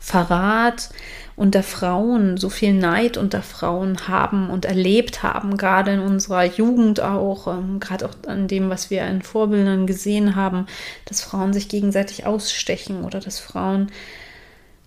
Verrat 0.00 0.90
unter 1.36 1.62
Frauen, 1.64 2.36
so 2.36 2.48
viel 2.48 2.72
Neid 2.72 3.16
unter 3.16 3.42
Frauen 3.42 4.06
haben 4.06 4.50
und 4.50 4.64
erlebt 4.64 5.22
haben, 5.22 5.56
gerade 5.56 5.92
in 5.92 6.00
unserer 6.00 6.44
Jugend 6.44 7.00
auch, 7.00 7.48
ähm, 7.48 7.80
gerade 7.80 8.06
auch 8.06 8.14
an 8.28 8.46
dem, 8.46 8.70
was 8.70 8.90
wir 8.90 9.04
in 9.06 9.22
Vorbildern 9.22 9.86
gesehen 9.86 10.36
haben, 10.36 10.66
dass 11.06 11.22
Frauen 11.22 11.52
sich 11.52 11.68
gegenseitig 11.68 12.24
ausstechen 12.24 13.04
oder 13.04 13.18
dass 13.18 13.40
Frauen 13.40 13.90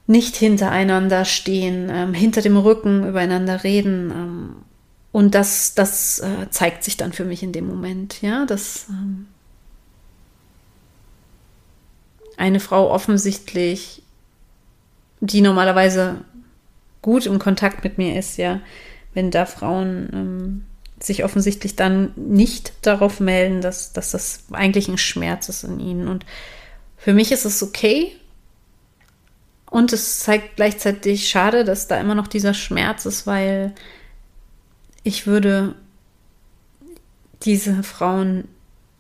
nicht 0.08 0.38
hintereinander 0.38 1.26
stehen, 1.26 1.90
ähm, 1.92 2.14
hinter 2.14 2.42
dem 2.42 2.56
Rücken 2.56 3.08
übereinander 3.08 3.66
reden. 3.66 4.12
Ähm, 4.12 4.56
und 5.12 5.36
das, 5.36 5.76
das 5.76 6.20
äh, 6.20 6.50
zeigt 6.50 6.86
sich 6.86 6.96
dann 6.96 7.12
für 7.12 7.26
mich 7.26 7.44
in 7.44 7.52
dem 7.52 7.68
Moment, 7.68 8.22
ja, 8.22 8.46
dass 8.46 8.88
ähm, 8.90 9.28
eine 12.38 12.62
Frau 12.62 12.90
offensichtlich, 12.90 14.02
die 15.20 15.42
normalerweise 15.42 16.22
gut 17.08 17.26
im 17.26 17.40
Kontakt 17.40 17.86
mit 17.86 17.98
mir 17.98 18.20
ist, 18.20 18.36
ja, 18.36 18.60
wenn 19.14 19.32
da 19.32 19.46
Frauen 19.46 20.10
ähm, 20.12 20.66
sich 21.00 21.24
offensichtlich 21.24 21.78
dann 21.78 22.12
nicht 22.18 22.74
darauf 22.82 23.22
melden, 23.22 23.62
dass, 23.62 23.94
dass 23.94 24.12
das 24.12 24.44
eigentlich 24.52 24.90
ein 24.90 24.98
Schmerz 24.98 25.48
ist 25.48 25.64
in 25.64 25.80
ihnen. 25.80 26.10
Und 26.10 26.26
für 26.98 27.14
mich 27.14 27.32
ist 27.32 27.46
es 27.46 27.64
okay. 27.64 28.14
Und 29.72 29.94
es 29.94 30.20
zeigt 30.20 30.58
gleichzeitig 30.58 31.30
schade, 31.30 31.64
dass 31.64 31.88
da 31.88 31.98
immer 31.98 32.14
noch 32.14 32.28
dieser 32.28 32.54
Schmerz 32.54 33.06
ist, 33.06 33.26
weil 33.26 33.74
ich 35.04 35.28
würde 35.28 35.76
diese 37.44 37.84
Frauen 37.84 38.50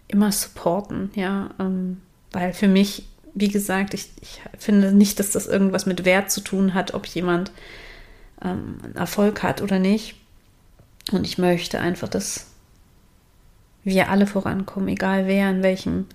immer 0.08 0.32
supporten, 0.32 1.12
ja, 1.14 1.50
ähm, 1.60 2.00
weil 2.32 2.54
für 2.54 2.70
mich, 2.70 3.06
wie 3.34 3.50
gesagt, 3.50 3.94
ich, 3.94 4.12
ich 4.22 4.40
finde 4.58 4.94
nicht, 4.94 5.20
dass 5.20 5.32
das 5.32 5.46
irgendwas 5.46 5.86
mit 5.86 6.06
Wert 6.06 6.32
zu 6.32 6.40
tun 6.40 6.74
hat, 6.74 6.94
ob 6.94 7.06
jemand 7.06 7.52
ähm, 8.44 8.78
Erfolg 8.96 9.44
hat 9.44 9.62
oder 9.62 9.80
nicht. 9.80 10.16
Und 11.12 11.26
ich 11.26 11.38
möchte 11.38 11.80
einfach, 11.80 12.10
dass 12.10 12.48
wir 13.84 14.10
alle 14.10 14.28
vorankommen, 14.28 14.90
egal 14.90 15.28
wer, 15.28 15.50
in 15.50 15.64
welchem 15.64 16.06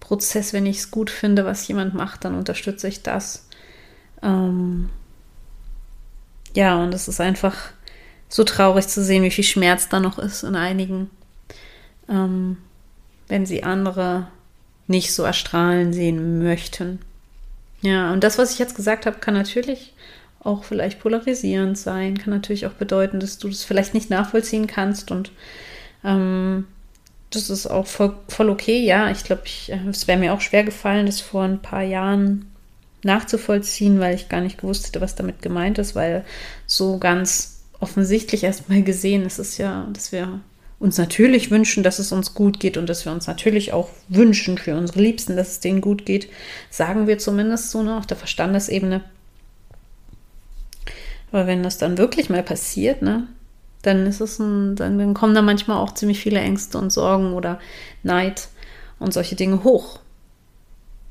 Prozess. 0.00 0.52
Wenn 0.52 0.66
ich 0.66 0.78
es 0.78 0.90
gut 0.90 1.10
finde, 1.10 1.44
was 1.44 1.66
jemand 1.66 1.94
macht, 1.94 2.24
dann 2.24 2.34
unterstütze 2.34 2.88
ich 2.88 3.02
das. 3.02 3.48
Ähm 4.22 4.90
ja, 6.54 6.82
und 6.82 6.94
es 6.94 7.08
ist 7.08 7.20
einfach 7.20 7.56
so 8.28 8.44
traurig 8.44 8.86
zu 8.88 9.02
sehen, 9.02 9.22
wie 9.22 9.30
viel 9.30 9.44
Schmerz 9.44 9.88
da 9.88 10.00
noch 10.00 10.18
ist 10.18 10.42
in 10.42 10.54
einigen, 10.54 11.10
ähm, 12.08 12.58
wenn 13.26 13.46
sie 13.46 13.64
andere 13.64 14.28
nicht 14.86 15.12
so 15.12 15.22
erstrahlen 15.22 15.92
sehen 15.92 16.42
möchten. 16.42 17.00
Ja, 17.80 18.12
und 18.12 18.24
das, 18.24 18.38
was 18.38 18.52
ich 18.52 18.58
jetzt 18.58 18.74
gesagt 18.74 19.06
habe, 19.06 19.18
kann 19.18 19.34
natürlich 19.34 19.94
auch 20.40 20.64
vielleicht 20.64 21.00
polarisierend 21.00 21.76
sein, 21.76 22.18
kann 22.18 22.32
natürlich 22.32 22.66
auch 22.66 22.72
bedeuten, 22.72 23.20
dass 23.20 23.38
du 23.38 23.48
das 23.48 23.64
vielleicht 23.64 23.94
nicht 23.94 24.10
nachvollziehen 24.10 24.66
kannst 24.66 25.10
und 25.10 25.32
ähm, 26.04 26.66
das 27.30 27.50
ist 27.50 27.66
auch 27.66 27.86
voll, 27.86 28.14
voll 28.28 28.48
okay. 28.48 28.84
Ja, 28.84 29.10
ich 29.10 29.24
glaube, 29.24 29.42
äh, 29.68 29.78
es 29.90 30.06
wäre 30.06 30.18
mir 30.18 30.32
auch 30.32 30.40
schwer 30.40 30.64
gefallen, 30.64 31.06
das 31.06 31.20
vor 31.20 31.42
ein 31.42 31.60
paar 31.60 31.82
Jahren 31.82 32.50
nachzuvollziehen, 33.02 34.00
weil 34.00 34.14
ich 34.14 34.28
gar 34.28 34.40
nicht 34.40 34.58
gewusst 34.58 34.86
hätte, 34.86 35.00
was 35.00 35.14
damit 35.14 35.42
gemeint 35.42 35.78
ist, 35.78 35.94
weil 35.94 36.24
so 36.66 36.98
ganz 36.98 37.60
offensichtlich 37.80 38.44
erstmal 38.44 38.82
gesehen 38.82 39.24
ist 39.24 39.38
es 39.38 39.58
ja, 39.58 39.86
dass 39.92 40.10
wir 40.10 40.40
uns 40.80 40.96
natürlich 40.96 41.50
wünschen, 41.50 41.82
dass 41.82 41.98
es 41.98 42.12
uns 42.12 42.34
gut 42.34 42.60
geht 42.60 42.76
und 42.76 42.88
dass 42.88 43.04
wir 43.04 43.12
uns 43.12 43.26
natürlich 43.26 43.72
auch 43.72 43.88
wünschen 44.08 44.58
für 44.58 44.76
unsere 44.76 45.00
Liebsten, 45.00 45.36
dass 45.36 45.48
es 45.48 45.60
denen 45.60 45.80
gut 45.80 46.06
geht, 46.06 46.28
sagen 46.70 47.06
wir 47.06 47.18
zumindest 47.18 47.70
so 47.70 47.82
ne, 47.82 47.96
auf 47.96 48.06
der 48.06 48.16
Verstandesebene. 48.16 49.02
Aber 51.30 51.46
wenn 51.46 51.62
das 51.62 51.78
dann 51.78 51.98
wirklich 51.98 52.30
mal 52.30 52.42
passiert, 52.42 53.02
ne, 53.02 53.26
dann 53.82 54.06
ist 54.06 54.20
es 54.20 54.38
ein, 54.38 54.76
dann, 54.76 54.98
dann 54.98 55.14
kommen 55.14 55.34
da 55.34 55.42
manchmal 55.42 55.78
auch 55.78 55.94
ziemlich 55.94 56.20
viele 56.20 56.40
Ängste 56.40 56.78
und 56.78 56.90
Sorgen 56.90 57.32
oder 57.32 57.60
Neid 58.02 58.48
und 58.98 59.12
solche 59.12 59.36
Dinge 59.36 59.64
hoch. 59.64 60.00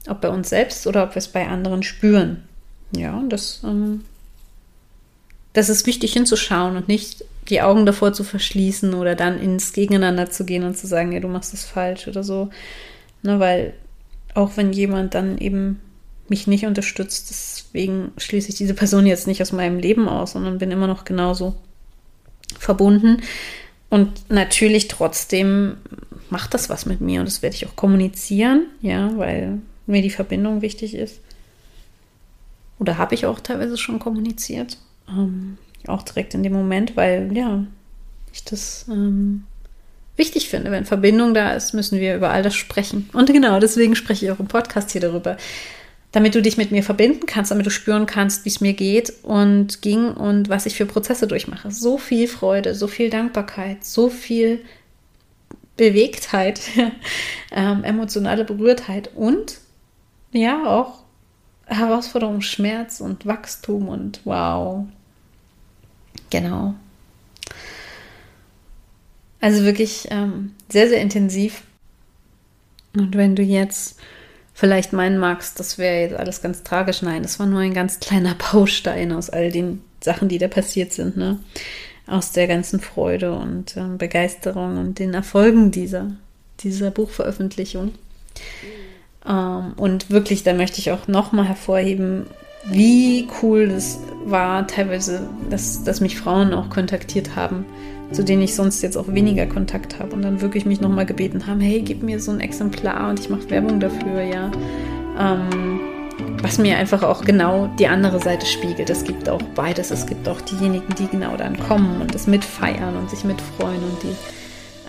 Ob 0.07 0.21
bei 0.21 0.29
uns 0.29 0.49
selbst 0.49 0.87
oder 0.87 1.03
ob 1.03 1.15
wir 1.15 1.19
es 1.19 1.27
bei 1.27 1.47
anderen 1.47 1.83
spüren. 1.83 2.43
Ja, 2.95 3.17
und 3.17 3.29
das, 3.29 3.61
ähm, 3.63 4.05
das 5.53 5.69
ist 5.69 5.85
wichtig 5.85 6.13
hinzuschauen 6.13 6.77
und 6.77 6.87
nicht 6.87 7.25
die 7.49 7.61
Augen 7.61 7.85
davor 7.85 8.13
zu 8.13 8.23
verschließen 8.23 8.93
oder 8.93 9.15
dann 9.15 9.39
ins 9.39 9.73
Gegeneinander 9.73 10.29
zu 10.29 10.45
gehen 10.45 10.63
und 10.63 10.77
zu 10.77 10.87
sagen, 10.87 11.11
ja, 11.11 11.19
du 11.19 11.27
machst 11.27 11.53
das 11.53 11.65
falsch 11.65 12.07
oder 12.07 12.23
so. 12.23 12.49
Ne, 13.23 13.39
weil 13.39 13.73
auch 14.33 14.51
wenn 14.55 14.71
jemand 14.71 15.13
dann 15.13 15.37
eben 15.37 15.81
mich 16.29 16.47
nicht 16.47 16.65
unterstützt. 16.65 17.29
Deswegen 17.29 18.11
schließe 18.17 18.49
ich 18.49 18.55
diese 18.55 18.73
Person 18.73 19.05
jetzt 19.05 19.27
nicht 19.27 19.41
aus 19.41 19.51
meinem 19.51 19.79
Leben 19.79 20.07
aus, 20.07 20.33
sondern 20.33 20.57
bin 20.57 20.71
immer 20.71 20.87
noch 20.87 21.05
genauso 21.05 21.55
verbunden. 22.59 23.21
Und 23.89 24.29
natürlich 24.29 24.87
trotzdem 24.87 25.77
macht 26.29 26.53
das 26.53 26.69
was 26.69 26.85
mit 26.85 26.99
mir 27.01 27.21
und 27.21 27.25
das 27.25 27.41
werde 27.41 27.55
ich 27.55 27.67
auch 27.67 27.75
kommunizieren, 27.75 28.65
ja, 28.81 29.17
weil 29.17 29.59
mir 29.85 30.01
die 30.01 30.09
Verbindung 30.09 30.61
wichtig 30.61 30.93
ist. 30.93 31.21
Oder 32.79 32.97
habe 32.97 33.15
ich 33.15 33.25
auch 33.25 33.39
teilweise 33.39 33.77
schon 33.77 33.99
kommuniziert, 33.99 34.77
ähm, 35.09 35.57
auch 35.87 36.03
direkt 36.03 36.33
in 36.33 36.43
dem 36.43 36.53
Moment, 36.53 36.95
weil 36.97 37.35
ja, 37.35 37.65
ich 38.33 38.43
das 38.43 38.85
ähm, 38.89 39.43
wichtig 40.17 40.49
finde. 40.49 40.71
Wenn 40.71 40.85
Verbindung 40.85 41.33
da 41.33 41.53
ist, 41.53 41.73
müssen 41.73 41.99
wir 41.99 42.15
über 42.15 42.29
all 42.29 42.43
das 42.43 42.55
sprechen. 42.55 43.09
Und 43.13 43.31
genau 43.31 43.59
deswegen 43.59 43.95
spreche 43.95 44.25
ich 44.25 44.31
auch 44.31 44.39
im 44.39 44.47
Podcast 44.47 44.91
hier 44.91 45.01
darüber, 45.01 45.37
damit 46.11 46.35
du 46.35 46.41
dich 46.41 46.57
mit 46.57 46.71
mir 46.71 46.83
verbinden 46.83 47.25
kannst, 47.25 47.51
damit 47.51 47.65
du 47.65 47.69
spüren 47.69 48.05
kannst, 48.05 48.45
wie 48.45 48.49
es 48.49 48.61
mir 48.61 48.73
geht 48.73 49.13
und 49.23 49.81
ging 49.81 50.11
und 50.11 50.49
was 50.49 50.65
ich 50.65 50.75
für 50.75 50.85
Prozesse 50.85 51.27
durchmache. 51.27 51.69
So 51.71 51.97
viel 51.97 52.27
Freude, 52.27 52.75
so 52.75 52.87
viel 52.87 53.09
Dankbarkeit, 53.09 53.83
so 53.83 54.09
viel 54.09 54.63
Bewegtheit, 55.75 56.61
ähm, 57.51 57.83
emotionale 57.83 58.45
Berührtheit 58.45 59.11
und 59.15 59.59
ja 60.31 60.65
auch 60.65 61.03
Herausforderung, 61.65 62.41
Schmerz 62.41 63.01
und 63.01 63.25
Wachstum 63.25 63.89
und 63.89 64.21
wow. 64.23 64.85
Genau. 66.29 66.73
Also 69.39 69.63
wirklich 69.63 70.07
ähm, 70.09 70.55
sehr, 70.69 70.87
sehr 70.87 71.01
intensiv. 71.01 71.63
Und 72.95 73.15
wenn 73.15 73.35
du 73.35 73.43
jetzt 73.43 73.99
vielleicht 74.57 74.91
meinen 74.91 75.19
magst, 75.19 75.59
das 75.59 75.77
wäre 75.77 76.01
jetzt 76.01 76.15
alles 76.15 76.41
ganz 76.41 76.63
tragisch. 76.63 77.03
Nein, 77.03 77.21
das 77.21 77.39
war 77.39 77.45
nur 77.45 77.59
ein 77.59 77.75
ganz 77.75 77.99
kleiner 77.99 78.35
Baustein 78.51 79.11
aus 79.11 79.29
all 79.29 79.51
den 79.51 79.83
Sachen, 80.01 80.29
die 80.29 80.39
da 80.39 80.47
passiert 80.47 80.91
sind, 80.93 81.15
ne? 81.15 81.39
Aus 82.07 82.31
der 82.31 82.47
ganzen 82.47 82.79
Freude 82.79 83.33
und 83.33 83.77
äh, 83.77 83.97
Begeisterung 83.97 84.77
und 84.77 84.97
den 84.97 85.13
Erfolgen 85.13 85.71
dieser, 85.71 86.11
dieser 86.61 86.89
Buchveröffentlichung. 86.89 87.93
Ähm, 89.27 89.73
und 89.75 90.09
wirklich, 90.09 90.43
da 90.43 90.53
möchte 90.53 90.79
ich 90.79 90.91
auch 90.91 91.07
nochmal 91.07 91.47
hervorheben, 91.47 92.25
wie 92.65 93.27
cool 93.41 93.69
das 93.69 93.99
war, 94.25 94.67
teilweise, 94.67 95.21
dass, 95.49 95.83
dass 95.83 96.01
mich 96.01 96.17
Frauen 96.17 96.53
auch 96.53 96.69
kontaktiert 96.69 97.35
haben 97.35 97.65
zu 98.11 98.23
denen 98.23 98.41
ich 98.41 98.55
sonst 98.55 98.81
jetzt 98.81 98.97
auch 98.97 99.07
weniger 99.09 99.45
Kontakt 99.45 99.99
habe 99.99 100.13
und 100.13 100.21
dann 100.21 100.41
wirklich 100.41 100.65
mich 100.65 100.79
nochmal 100.79 101.05
gebeten 101.05 101.45
haben, 101.45 101.59
hey, 101.59 101.81
gib 101.81 102.03
mir 102.03 102.19
so 102.19 102.31
ein 102.31 102.39
Exemplar 102.39 103.09
und 103.09 103.19
ich 103.19 103.29
mache 103.29 103.49
Werbung 103.49 103.79
dafür, 103.79 104.21
ja. 104.21 104.51
Ähm, 105.19 105.79
was 106.41 106.57
mir 106.57 106.77
einfach 106.77 107.03
auch 107.03 107.25
genau 107.25 107.67
die 107.79 107.87
andere 107.87 108.19
Seite 108.19 108.45
spiegelt. 108.45 108.89
Es 108.89 109.03
gibt 109.03 109.27
auch 109.29 109.41
beides. 109.55 109.91
Es 109.91 110.05
gibt 110.05 110.27
auch 110.27 110.39
diejenigen, 110.41 110.93
die 110.95 111.07
genau 111.07 111.35
dann 111.35 111.59
kommen 111.59 112.01
und 112.01 112.13
das 112.13 112.27
mitfeiern 112.27 112.95
und 112.95 113.09
sich 113.09 113.23
mitfreuen 113.23 113.83
und 113.83 114.03
die 114.03 114.15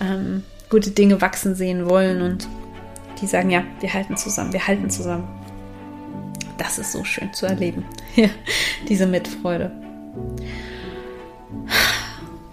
ähm, 0.01 0.43
gute 0.71 0.91
Dinge 0.91 1.21
wachsen 1.21 1.55
sehen 1.55 1.89
wollen 1.89 2.23
und 2.23 2.49
die 3.21 3.27
sagen, 3.27 3.51
ja, 3.51 3.63
wir 3.81 3.93
halten 3.93 4.17
zusammen, 4.17 4.53
wir 4.53 4.67
halten 4.67 4.91
zusammen. 4.91 5.38
Das 6.59 6.79
ist 6.79 6.93
so 6.93 7.05
schön 7.05 7.33
zu 7.33 7.47
erleben. 7.47 7.85
Ja, 8.17 8.29
diese 8.89 9.07
Mitfreude 9.07 9.71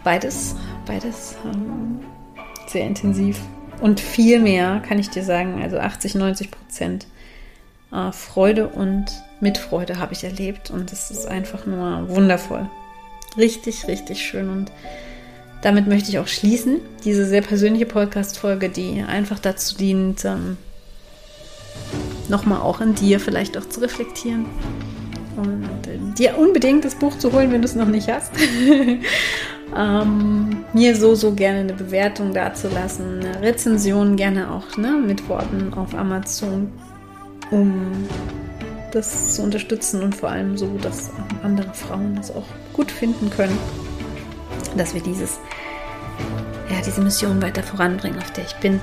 beides, 0.05 0.55
beides 0.85 1.35
ähm, 1.43 1.99
sehr 2.67 2.85
intensiv. 2.85 3.41
Und 3.81 3.99
viel 3.99 4.39
mehr 4.39 4.81
kann 4.87 4.99
ich 4.99 5.09
dir 5.09 5.23
sagen, 5.23 5.61
also 5.61 5.77
80, 5.79 6.15
90 6.15 6.51
Prozent 6.51 7.07
äh, 7.91 8.13
Freude 8.13 8.69
und 8.69 9.07
Mitfreude 9.41 9.99
habe 9.99 10.13
ich 10.13 10.23
erlebt 10.23 10.71
und 10.71 10.93
es 10.93 11.11
ist 11.11 11.25
einfach 11.25 11.65
nur 11.65 12.07
wundervoll. 12.07 12.69
Richtig, 13.37 13.87
richtig 13.87 14.21
schön. 14.21 14.49
Und 14.49 14.71
damit 15.61 15.87
möchte 15.87 16.09
ich 16.09 16.19
auch 16.19 16.27
schließen. 16.27 16.79
Diese 17.03 17.25
sehr 17.25 17.41
persönliche 17.41 17.85
Podcast-Folge, 17.85 18.69
die 18.69 19.03
einfach 19.05 19.39
dazu 19.39 19.75
dient, 19.75 20.23
ähm, 20.23 20.57
nochmal 22.29 22.61
auch 22.61 22.81
in 22.81 22.95
dir 22.95 23.19
vielleicht 23.19 23.57
auch 23.57 23.67
zu 23.67 23.81
reflektieren. 23.81 24.45
Und 25.37 25.87
äh, 25.87 25.97
dir 26.17 26.37
unbedingt 26.37 26.85
das 26.85 26.95
Buch 26.95 27.17
zu 27.17 27.31
holen, 27.33 27.51
wenn 27.51 27.61
du 27.61 27.67
es 27.67 27.75
noch 27.75 27.87
nicht 27.87 28.09
hast. 28.09 28.31
ähm, 29.75 30.63
mir 30.73 30.95
so, 30.95 31.15
so 31.15 31.33
gerne 31.33 31.59
eine 31.59 31.73
Bewertung 31.73 32.33
dazulassen, 32.33 33.19
eine 33.19 33.41
Rezension 33.41 34.15
gerne 34.15 34.51
auch 34.51 34.77
ne, 34.77 34.91
mit 35.05 35.27
Worten 35.27 35.73
auf 35.73 35.93
Amazon, 35.93 36.71
um 37.51 38.07
das 38.91 39.35
zu 39.35 39.43
unterstützen 39.43 40.01
und 40.01 40.15
vor 40.15 40.29
allem 40.29 40.57
so, 40.57 40.77
dass 40.81 41.11
andere 41.43 41.73
Frauen 41.73 42.15
das 42.15 42.33
auch 42.33 42.45
gut 42.71 42.89
finden 42.89 43.29
können, 43.29 43.57
dass 44.77 44.93
wir 44.93 45.01
dieses, 45.01 45.39
ja, 46.69 46.77
diese 46.85 47.01
Mission 47.01 47.41
weiter 47.41 47.61
voranbringen, 47.61 48.17
auf 48.19 48.31
der 48.31 48.45
ich 48.45 48.55
bin. 48.55 48.79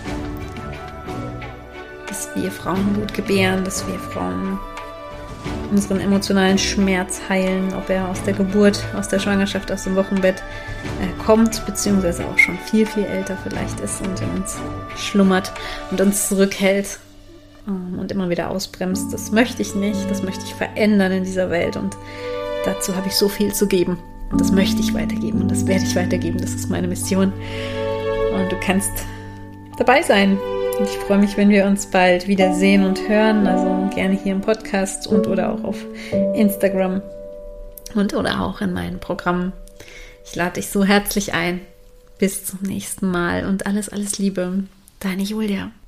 Wir 2.34 2.50
Frauen 2.50 2.94
gut 2.94 3.12
gebären, 3.14 3.64
dass 3.64 3.86
wir 3.86 3.98
Frauen 3.98 4.58
unseren 5.70 6.00
emotionalen 6.00 6.58
Schmerz 6.58 7.20
heilen, 7.28 7.72
ob 7.74 7.88
er 7.90 8.08
aus 8.08 8.22
der 8.22 8.34
Geburt, 8.34 8.82
aus 8.96 9.08
der 9.08 9.18
Schwangerschaft, 9.18 9.72
aus 9.72 9.84
dem 9.84 9.96
Wochenbett 9.96 10.42
äh, 11.00 11.24
kommt, 11.24 11.64
beziehungsweise 11.66 12.24
auch 12.26 12.38
schon 12.38 12.58
viel, 12.58 12.86
viel 12.86 13.04
älter 13.04 13.36
vielleicht 13.42 13.80
ist 13.80 14.00
und 14.00 14.20
in 14.20 14.30
uns 14.30 14.58
schlummert 14.96 15.52
und 15.90 16.00
uns 16.00 16.28
zurückhält 16.28 16.98
ähm, 17.66 17.98
und 17.98 18.12
immer 18.12 18.28
wieder 18.28 18.50
ausbremst. 18.50 19.12
Das 19.12 19.32
möchte 19.32 19.62
ich 19.62 19.74
nicht, 19.74 20.10
das 20.10 20.22
möchte 20.22 20.44
ich 20.44 20.54
verändern 20.54 21.12
in 21.12 21.24
dieser 21.24 21.50
Welt 21.50 21.76
und 21.76 21.96
dazu 22.64 22.94
habe 22.94 23.08
ich 23.08 23.14
so 23.14 23.28
viel 23.28 23.52
zu 23.52 23.66
geben. 23.66 23.98
Und 24.30 24.40
das 24.40 24.52
möchte 24.52 24.80
ich 24.80 24.94
weitergeben 24.94 25.42
und 25.42 25.50
das 25.50 25.66
werde 25.66 25.84
ich 25.84 25.94
weitergeben. 25.94 26.38
Das 26.38 26.54
ist 26.54 26.70
meine 26.70 26.88
Mission. 26.88 27.32
Und 28.34 28.50
du 28.50 28.56
kannst 28.60 28.90
dabei 29.76 30.02
sein. 30.02 30.38
Und 30.78 30.88
ich 30.88 30.96
freue 30.98 31.18
mich, 31.18 31.36
wenn 31.36 31.50
wir 31.50 31.66
uns 31.66 31.90
bald 31.90 32.28
wieder 32.28 32.54
sehen 32.54 32.84
und 32.84 33.08
hören. 33.08 33.46
Also 33.46 33.94
gerne 33.94 34.14
hier 34.14 34.32
im 34.32 34.40
Podcast 34.40 35.06
und 35.06 35.26
oder 35.26 35.52
auch 35.52 35.64
auf 35.64 35.84
Instagram 36.34 37.02
und 37.94 38.14
oder 38.14 38.40
auch 38.40 38.60
in 38.60 38.72
meinen 38.72 38.98
Programmen. 38.98 39.52
Ich 40.24 40.34
lade 40.34 40.54
dich 40.54 40.68
so 40.68 40.84
herzlich 40.84 41.34
ein. 41.34 41.60
Bis 42.18 42.44
zum 42.44 42.60
nächsten 42.62 43.10
Mal 43.10 43.46
und 43.46 43.66
alles, 43.66 43.88
alles 43.88 44.18
Liebe. 44.18 44.64
Deine 45.00 45.22
Julia. 45.22 45.72